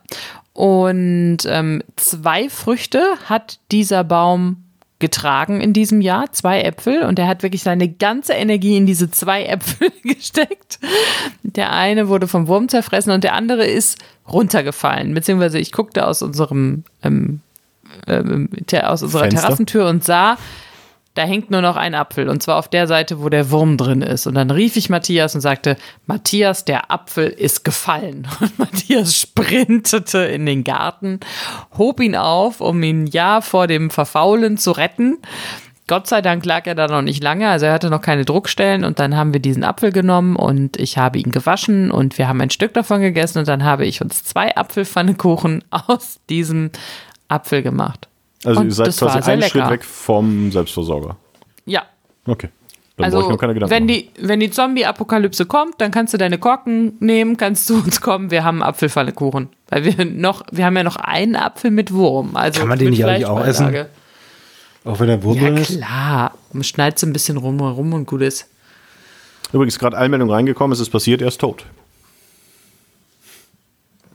[0.54, 4.58] Und ähm, zwei Früchte hat dieser Baum
[5.00, 7.04] getragen in diesem Jahr, zwei Äpfel.
[7.04, 10.80] Und er hat wirklich seine ganze Energie in diese zwei Äpfel gesteckt.
[11.42, 15.14] Der eine wurde vom Wurm zerfressen und der andere ist runtergefallen.
[15.14, 17.42] Beziehungsweise ich guckte aus unserem ähm,
[18.08, 18.50] ähm,
[18.82, 19.42] aus unserer Fenster?
[19.42, 20.38] Terrassentür und sah,
[21.16, 24.02] da hängt nur noch ein Apfel und zwar auf der Seite, wo der Wurm drin
[24.02, 24.26] ist.
[24.26, 28.28] Und dann rief ich Matthias und sagte, Matthias, der Apfel ist gefallen.
[28.40, 31.20] Und Matthias sprintete in den Garten,
[31.78, 35.18] hob ihn auf, um ihn ja vor dem Verfaulen zu retten.
[35.88, 38.86] Gott sei Dank lag er da noch nicht lange, also er hatte noch keine Druckstellen
[38.86, 42.40] und dann haben wir diesen Apfel genommen und ich habe ihn gewaschen und wir haben
[42.40, 46.72] ein Stück davon gegessen und dann habe ich uns zwei Apfelpfannekuchen aus diesem
[47.28, 48.08] Apfel gemacht.
[48.46, 49.50] Also Und ihr seid quasi einen lecker.
[49.62, 51.18] Schritt weg vom Selbstversorger.
[51.66, 51.84] Ja,
[52.26, 52.50] Okay.
[52.96, 53.98] Dann brauche ich also, mir keine Gedanken wenn machen.
[54.16, 58.30] die, wenn die Zombie-Apokalypse kommt, dann kannst du deine Korken nehmen, kannst zu uns kommen.
[58.30, 59.50] Wir haben Apfelpfannekuchen.
[59.70, 62.36] Weil wir noch, wir haben ja noch einen Apfel mit Wurm.
[62.36, 63.90] Also Kann man den nicht eigentlich auch Fleischbeilage.
[64.86, 65.78] Auch wenn der Wurm Ja, drin ist.
[65.78, 66.34] klar.
[66.52, 68.48] Man schneidet so ein bisschen rum, rum und gut ist.
[69.52, 71.66] Übrigens, gerade Einmeldung reingekommen, es ist passiert, er ist tot.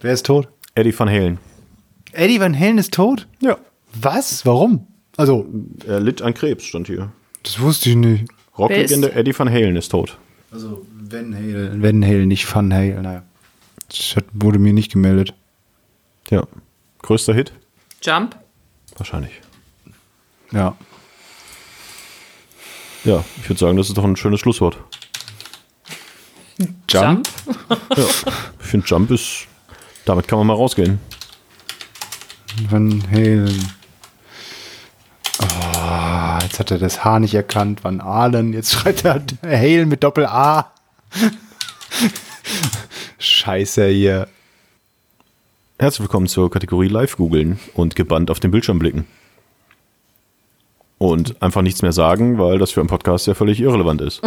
[0.01, 0.49] Wer ist tot?
[0.76, 1.39] Eddie Van Halen.
[2.12, 3.26] Eddie Van Halen ist tot?
[3.41, 3.57] Ja.
[3.95, 4.45] Was?
[4.47, 4.86] Warum?
[5.16, 5.47] Also,
[5.86, 7.11] Er litt an Krebs, stand hier.
[7.43, 8.24] das wusste ich nicht.
[8.57, 10.18] Rocklegende Eddie Van Halen ist tot.
[10.51, 11.82] Also, Van Halen.
[11.82, 13.03] Van Halen, nicht Van Halen.
[13.03, 13.22] Naja.
[13.89, 15.34] Das hat, wurde mir nicht gemeldet.
[16.30, 16.47] Ja.
[17.03, 17.53] Größter Hit?
[18.03, 18.36] Jump.
[18.97, 19.32] Wahrscheinlich.
[20.53, 20.76] Ja.
[23.05, 24.76] Ja, ich würde sagen, das ist doch ein schönes Schlusswort.
[26.89, 27.28] Jump?
[27.97, 28.05] Ja.
[28.61, 29.47] ich finde, Jump ist,
[30.05, 30.99] damit kann man mal rausgehen.
[32.68, 33.72] Van Halen.
[36.49, 37.84] Jetzt hat er das H nicht erkannt.
[37.84, 38.55] Van Ahlen.
[38.55, 40.72] Jetzt schreibt er Halen mit Doppel-A.
[43.18, 44.28] Scheiße hier.
[45.78, 49.07] Herzlich willkommen zur Kategorie Live googeln und gebannt auf den Bildschirm blicken.
[50.96, 54.22] Und einfach nichts mehr sagen, weil das für einen Podcast ja völlig irrelevant ist.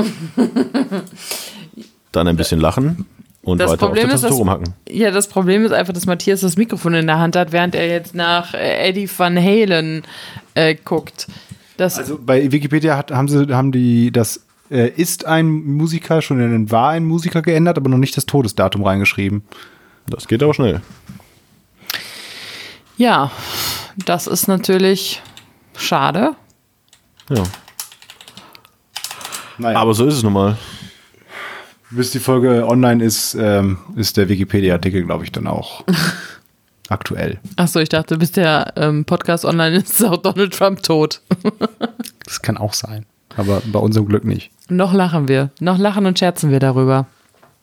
[2.12, 3.08] Dann ein bisschen lachen
[3.42, 4.76] und Das weiter Problem auf der Tastatur rumhacken.
[4.88, 7.88] ja, das Problem ist einfach, dass Matthias das Mikrofon in der Hand hat, während er
[7.88, 10.04] jetzt nach äh, Eddie Van Halen
[10.54, 11.26] äh, guckt.
[11.82, 16.40] Das, Also bei Wikipedia hat, haben sie haben die das äh, ist ein Musiker schon
[16.40, 19.44] in den war ein Musiker geändert, aber noch nicht das Todesdatum reingeschrieben.
[20.06, 20.82] Das geht aber schnell.
[22.98, 23.32] ja,
[24.06, 25.24] das ist natürlich
[25.76, 26.36] schade.
[27.30, 27.44] Ja.
[29.58, 29.80] Naja.
[29.80, 30.58] Aber so ist es nun mal.
[31.90, 35.84] bis die Folge online ist, ähm, ist der Wikipedia-Artikel, glaube ich, dann auch
[36.92, 37.40] aktuell.
[37.56, 41.22] Achso, ich dachte, bis der ähm, Podcast online ist, ist auch Donald Trump tot.
[42.24, 43.06] Das kann auch sein.
[43.36, 44.52] Aber bei unserem Glück nicht.
[44.70, 45.50] Noch lachen wir.
[45.60, 47.08] Noch lachen und scherzen wir darüber.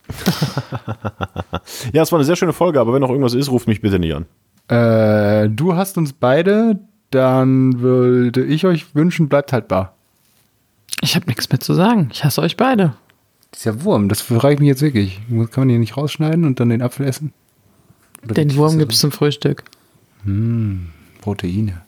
[1.92, 3.98] Ja, es war eine sehr schöne Folge, aber wenn noch irgendwas ist, ruft mich bitte
[3.98, 4.26] nicht an.
[4.68, 6.78] Äh, du hast uns beide,
[7.10, 9.94] dann würde ich euch wünschen, bleibt haltbar.
[11.00, 12.08] Ich habe nichts mehr zu sagen.
[12.12, 12.94] Ich hasse euch beide.
[13.54, 15.20] Dieser Wurm, das frage ich mich jetzt wirklich.
[15.28, 17.32] Kann man den nicht rausschneiden und dann den Apfel essen?
[18.22, 19.64] Den Wurm ist gibt's zum Frühstück.
[20.24, 20.92] das?
[21.20, 21.82] Proteine.